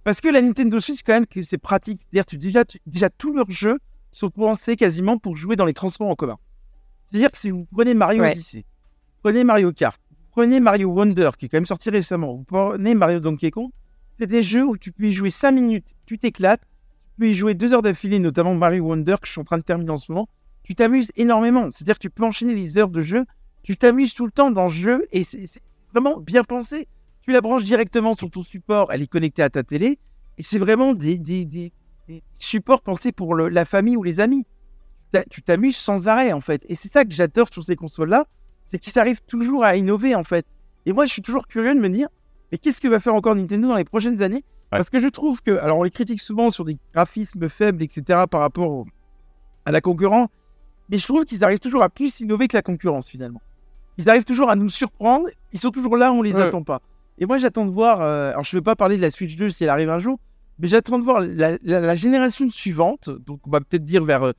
[0.03, 1.99] Parce que la Nintendo Switch, quand même, c'est pratique.
[2.11, 3.79] C'est-à-dire que déjà, tu- déjà, tous leurs jeux
[4.11, 6.37] sont pensés quasiment pour jouer dans les transports en commun.
[7.09, 8.31] C'est-à-dire que si vous prenez Mario Ouais.
[8.31, 8.65] Odyssey,
[9.21, 9.99] prenez Mario Kart,
[10.31, 13.69] prenez Mario Wonder, qui est quand même sorti récemment, vous prenez Mario Donkey Kong,
[14.19, 17.33] c'est des jeux où tu peux y jouer 5 minutes, tu t'éclates, tu peux y
[17.33, 19.97] jouer 2 heures d'affilée, notamment Mario Wonder, que je suis en train de terminer en
[19.97, 20.29] ce moment.
[20.63, 21.69] Tu t'amuses énormément.
[21.71, 23.25] C'est-à-dire que tu peux enchaîner les heures de jeu,
[23.63, 25.45] tu t'amuses tout le temps dans le jeu et c'est
[25.91, 26.87] vraiment bien pensé.
[27.21, 29.99] Tu la branches directement sur ton support, elle est connectée à ta télé
[30.37, 31.71] et c'est vraiment des, des, des-
[32.07, 34.45] des supports pensés pour le- la famille ou les amis.
[35.29, 36.63] Tu t'amuses sans arrêt en fait.
[36.69, 38.25] Et c'est ça que j'adore sur ces consoles-là,
[38.71, 40.45] c'est qu'ils arrivent toujours à innover en fait.
[40.85, 42.07] Et moi je suis toujours curieux de me dire,
[42.51, 44.43] mais qu'est-ce que va faire encore Nintendo dans les prochaines années?
[44.69, 48.25] Parce que je trouve que, alors on les critique souvent sur des graphismes faibles, etc.,
[48.31, 48.85] par rapport au-
[49.65, 50.29] à la concurrence,
[50.89, 53.41] mais je trouve qu'ils arrivent toujours à plus innover que la concurrence finalement.
[53.97, 56.41] Ils arrivent toujours à nous surprendre, ils sont toujours là, on les Ouais.
[56.43, 56.81] attend pas.
[57.19, 59.35] Et moi j'attends de voir, euh, alors je ne vais pas parler de la Switch
[59.35, 60.17] 2 si elle arrive un jour,
[60.59, 64.23] mais j'attends de voir la, la- la génération suivante, donc on va peut-être dire vers
[64.23, 64.31] euh,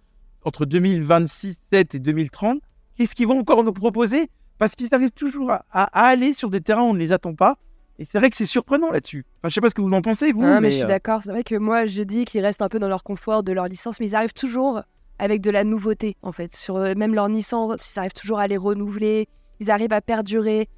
[0.44, 2.60] entre 2026, 7 et 2030,
[2.96, 4.28] qu'est-ce qu'ils vont encore nous proposer?
[4.58, 7.12] Parce qu'ils arrivent toujours à, à- à aller sur des terrains où on ne les
[7.12, 7.56] attend pas.
[7.98, 9.24] Et c'est vrai que c'est surprenant là-dessus.
[9.38, 10.42] Enfin, je sais pas ce que vous en pensez, vous.
[10.42, 11.20] Ah, mais, mais, je suis euh, d'accord.
[11.22, 13.66] C'est vrai que moi, je dis qu'ils restent un peu dans leur confort de leur
[13.68, 14.80] licence, mais ils arrivent toujours
[15.18, 16.56] avec de la nouveauté, en fait.
[16.56, 19.28] Sur même leur licence, ils arrivent toujours à les renouveler.
[19.62, 20.68] Ils arrivent à perdurer.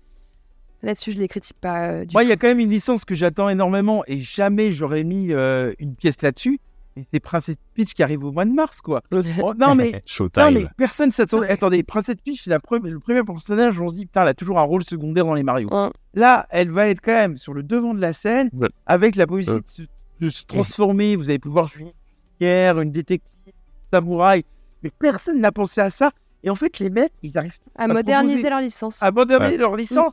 [0.82, 3.06] Là-dessus, je les critique pas euh, du Moi, il y a quand même une licence
[3.06, 6.60] que j'attends énormément et jamais j'aurais mis euh, une pièce là-dessus.
[6.96, 9.00] Et c'est Princess Peach qui arrive au mois de mars, quoi.
[9.42, 10.02] Oh, non, mais,
[10.36, 11.48] non, mais personne s'attendait.
[11.48, 14.28] Attendez, Princess Peach, c'est la pre- le premier personnage où on se dit, putain, elle
[14.28, 15.68] a toujours un rôle secondaire dans les Mario.
[15.72, 15.90] Ouais.
[16.12, 18.68] Là, elle va être quand même sur le devant de la scène Ouais.
[18.86, 19.62] avec la possibilité Ouais.
[19.62, 19.82] de, se,
[20.20, 21.16] de se transformer.
[21.16, 21.94] Vous allez pouvoir jouer
[22.40, 23.52] une détective,
[23.90, 24.44] samouraï.
[24.82, 26.10] Mais personne n'a pensé à ça.
[26.44, 29.02] Et en fait, les mecs, ils arrivent À à moderniser proposer- leur licence.
[29.02, 29.56] à moderniser Ouais.
[29.58, 30.12] leur licence.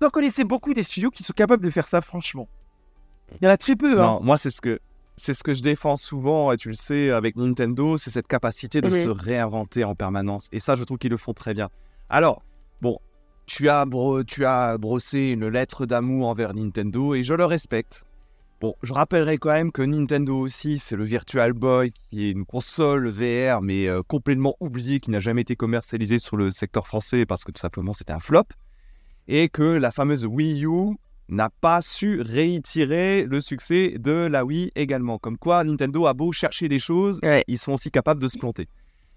[0.00, 2.48] Vous en connaissez beaucoup des studios qui sont capables de faire ça, franchement.
[3.40, 4.00] Il y en a très peu.
[4.00, 4.06] Hein.
[4.06, 4.78] Non, moi, c'est ce que.
[5.18, 8.82] C'est ce que je défends souvent, et tu le sais, avec Nintendo, c'est cette capacité
[8.82, 10.46] de se réinventer en permanence.
[10.52, 11.70] Et ça, je trouve qu'ils le font très bien.
[12.10, 12.42] Alors,
[12.82, 12.98] bon,
[13.46, 18.04] tu as, bro- tu as brossé une lettre d'amour envers Nintendo, et je le respecte.
[18.60, 22.46] Bon, je rappellerai quand même que Nintendo aussi, c'est le Virtual Boy, qui est une
[22.46, 27.26] console VR, mais euh, complètement oubliée, qui n'a jamais été commercialisée sur le secteur français
[27.26, 28.44] parce que tout simplement c'était un flop.
[29.28, 30.96] Et que la fameuse Wii U
[31.28, 35.18] n'a pas su réitérer le succès de la Wii également.
[35.18, 37.44] Comme quoi, Nintendo a beau chercher des choses, Ouais.
[37.48, 38.68] ils sont aussi capables de se planter.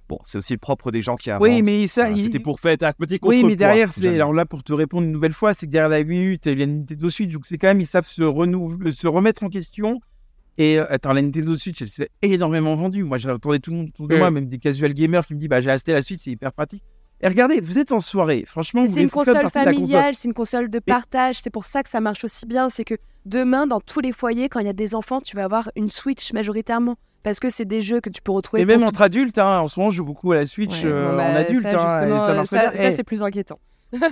[0.10, 1.48] Bon, c'est aussi le propre des gens qui inventent.
[1.48, 3.48] Oui, mais ça, Voilà, il- C'était pour faire un petit Oui, contrepoids.
[3.50, 6.02] mais derrière, c'est alors là pour te répondre une nouvelle fois, c'est que derrière la
[6.02, 8.92] Wii U, t'as eu la Nintendo Switch, donc c'est quand même ils savent se renouveler,
[8.92, 10.02] se remettre en question.
[10.58, 13.04] Et euh, attends, la Nintendo Switch, elle s'est énormément vendue.
[13.04, 14.18] Moi, j'entendais tout le monde autour de Mm.
[14.18, 16.52] moi, même des casual gamers qui me disent, bah j'ai acheté la Switch, c'est hyper
[16.54, 16.84] pratique.
[17.22, 19.50] Et regardez, vous êtes en soirée, franchement, vous C'est une console.
[19.52, 21.40] familiale, c'est une console de partage.
[21.42, 22.70] C'est pour ça que ça marche aussi bien.
[22.70, 22.96] C'est que
[23.26, 25.92] demain, dans tous les foyers, quand il y a des enfants, tu vas avoir une
[25.92, 26.96] Switch majoritairement.
[27.24, 28.62] Parce que c'est des jeux que tu peux retrouver.
[28.62, 30.90] Et même entre adultes, hein, en ce moment, je joue beaucoup à la Switch Ouais,
[30.90, 31.62] euh, bon, bah, en adulte.
[31.62, 33.60] ça, hein, ça Eh, c'est plus inquiétant.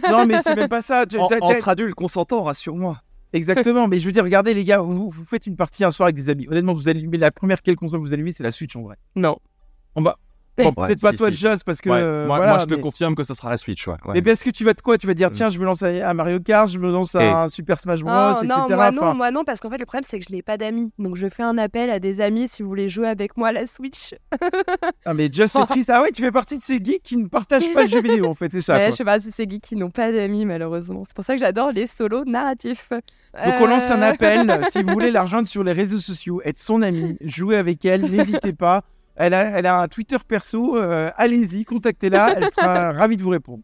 [0.10, 1.05] Non, mais c'est même pas ça.
[1.05, 3.01] Tu- En- entre adultes consentants, rassure-moi.
[3.34, 6.08] Exactement, mais je veux dire, regardez les gars, vous, vous faites une partie un soir
[6.08, 6.47] avec des amis.
[6.49, 8.95] Honnêtement, vous allumez la première quelle console vous allumez, c'est la Switch en vrai.
[9.16, 9.38] Non.
[9.95, 10.18] On va.
[10.66, 11.38] Ouais, peut-être pas si, toi, si.
[11.38, 11.89] Joss, parce que.
[11.89, 13.88] Ouais, euh, moi, voilà, moi, je te confirme que ça sera la Switch.
[13.88, 14.14] Ouais, ouais.
[14.16, 14.97] Mais parce que tu vas de quoi?
[14.97, 15.34] Tu vas dire, Mm.
[15.34, 17.28] tiens, je me lance à, Mario Kart, je me lance à Eh.
[17.30, 18.45] un Super Smash Bros, etc.
[18.47, 20.58] non, moi non, moi non, parce qu'en fait le problème c'est que je n'ai pas
[20.58, 20.91] d'amis.
[20.99, 23.51] Donc je fais un appel à des amis si vous voulez jouer avec moi à
[23.51, 24.16] la Switch.
[25.05, 25.89] ah, mais Joss, c'est triste.
[25.89, 28.26] Ah ouais, tu fais partie de ces geeks qui ne partagent pas le jeu vidéo,
[28.28, 28.74] en fait, c'est ça.
[28.74, 28.89] Ouais, quoi.
[28.91, 31.03] je sais pas si c'est geeks qui n'ont pas d'amis malheureusement.
[31.05, 32.89] C'est pour ça que j'adore les solos narratifs.
[32.91, 36.41] Donc on lance un Euh, appel, si vous voulez la rejoindre sur les réseaux sociaux,
[36.45, 38.84] être son ami, jouer avec elle, n'hésitez pas.
[39.18, 43.30] Elle a, elle a un Twitter perso, euh, allez-y, contactez-la, elle sera ravie de vous
[43.30, 43.63] répondre.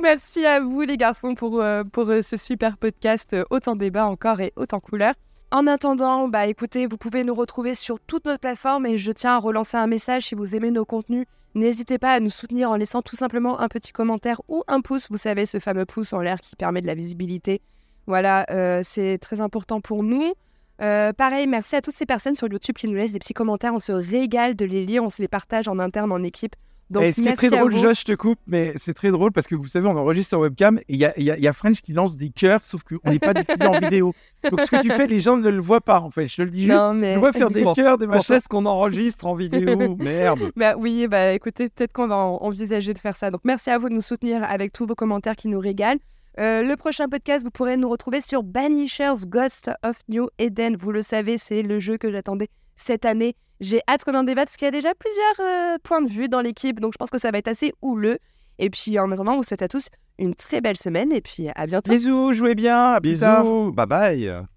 [0.00, 4.40] Merci à vous les garçons pour, euh, pour euh, ce super podcast, autant débat encore
[4.40, 5.14] et autant couleur.
[5.52, 9.36] En attendant, bah écoutez, vous pouvez nous retrouver sur toutes nos plateformes et je tiens
[9.36, 11.24] à relancer un message si vous aimez nos contenus.
[11.54, 15.08] N'hésitez pas à nous soutenir en laissant tout simplement un petit commentaire ou un pouce,
[15.08, 17.62] vous savez, ce fameux pouce en l'air qui permet de la visibilité.
[18.06, 20.34] Voilà, euh, c'est très important pour nous.
[20.80, 23.74] Euh, pareil, merci à toutes ces personnes sur YouTube qui nous laissent des petits commentaires.
[23.74, 26.54] On se régale de les lire, on se les partage en interne, en équipe.
[26.90, 27.76] Donc, Et ce qui est très drôle.
[27.76, 30.40] Josh, je te coupe, mais c'est très drôle parce que vous savez, on enregistre sur
[30.40, 32.30] webcam et il y a, il y a- il y a French qui lance des
[32.30, 34.14] cœurs, sauf qu'on n'est pas diffusé en vidéo.
[34.50, 36.26] Donc ce que tu fais, les gens ne le voient pas en fait.
[36.28, 36.72] Je te le dis juste.
[36.78, 37.12] Non, mais...
[37.12, 38.38] Tu vois faire des cœurs, des Quand machins.
[38.48, 39.96] qu'on enregistre en vidéo?
[39.98, 40.50] Merde.
[40.56, 43.30] Bah oui, bah écoutez, peut-être qu'on va en- envisager de faire ça.
[43.30, 46.00] Donc merci à vous de nous soutenir avec tous vos commentaires qui nous régalent.
[46.38, 50.76] Euh, le prochain podcast, vous pourrez nous retrouver sur Banishers Ghost of New Eden.
[50.76, 53.34] Vous le savez, c'est le jeu que j'attendais cette année.
[53.60, 56.28] J'ai hâte qu'on en débatte parce qu'il y a déjà plusieurs euh, points de vue
[56.28, 58.18] dans l'équipe, donc je pense que ça va être assez houleux.
[58.60, 61.48] Et puis en attendant, on vous souhaite à tous une très belle semaine et puis
[61.54, 61.90] à bientôt.
[61.90, 63.00] Bisous, jouez bien, à.
[63.00, 63.72] Bisous.
[63.72, 64.48] Bye bye.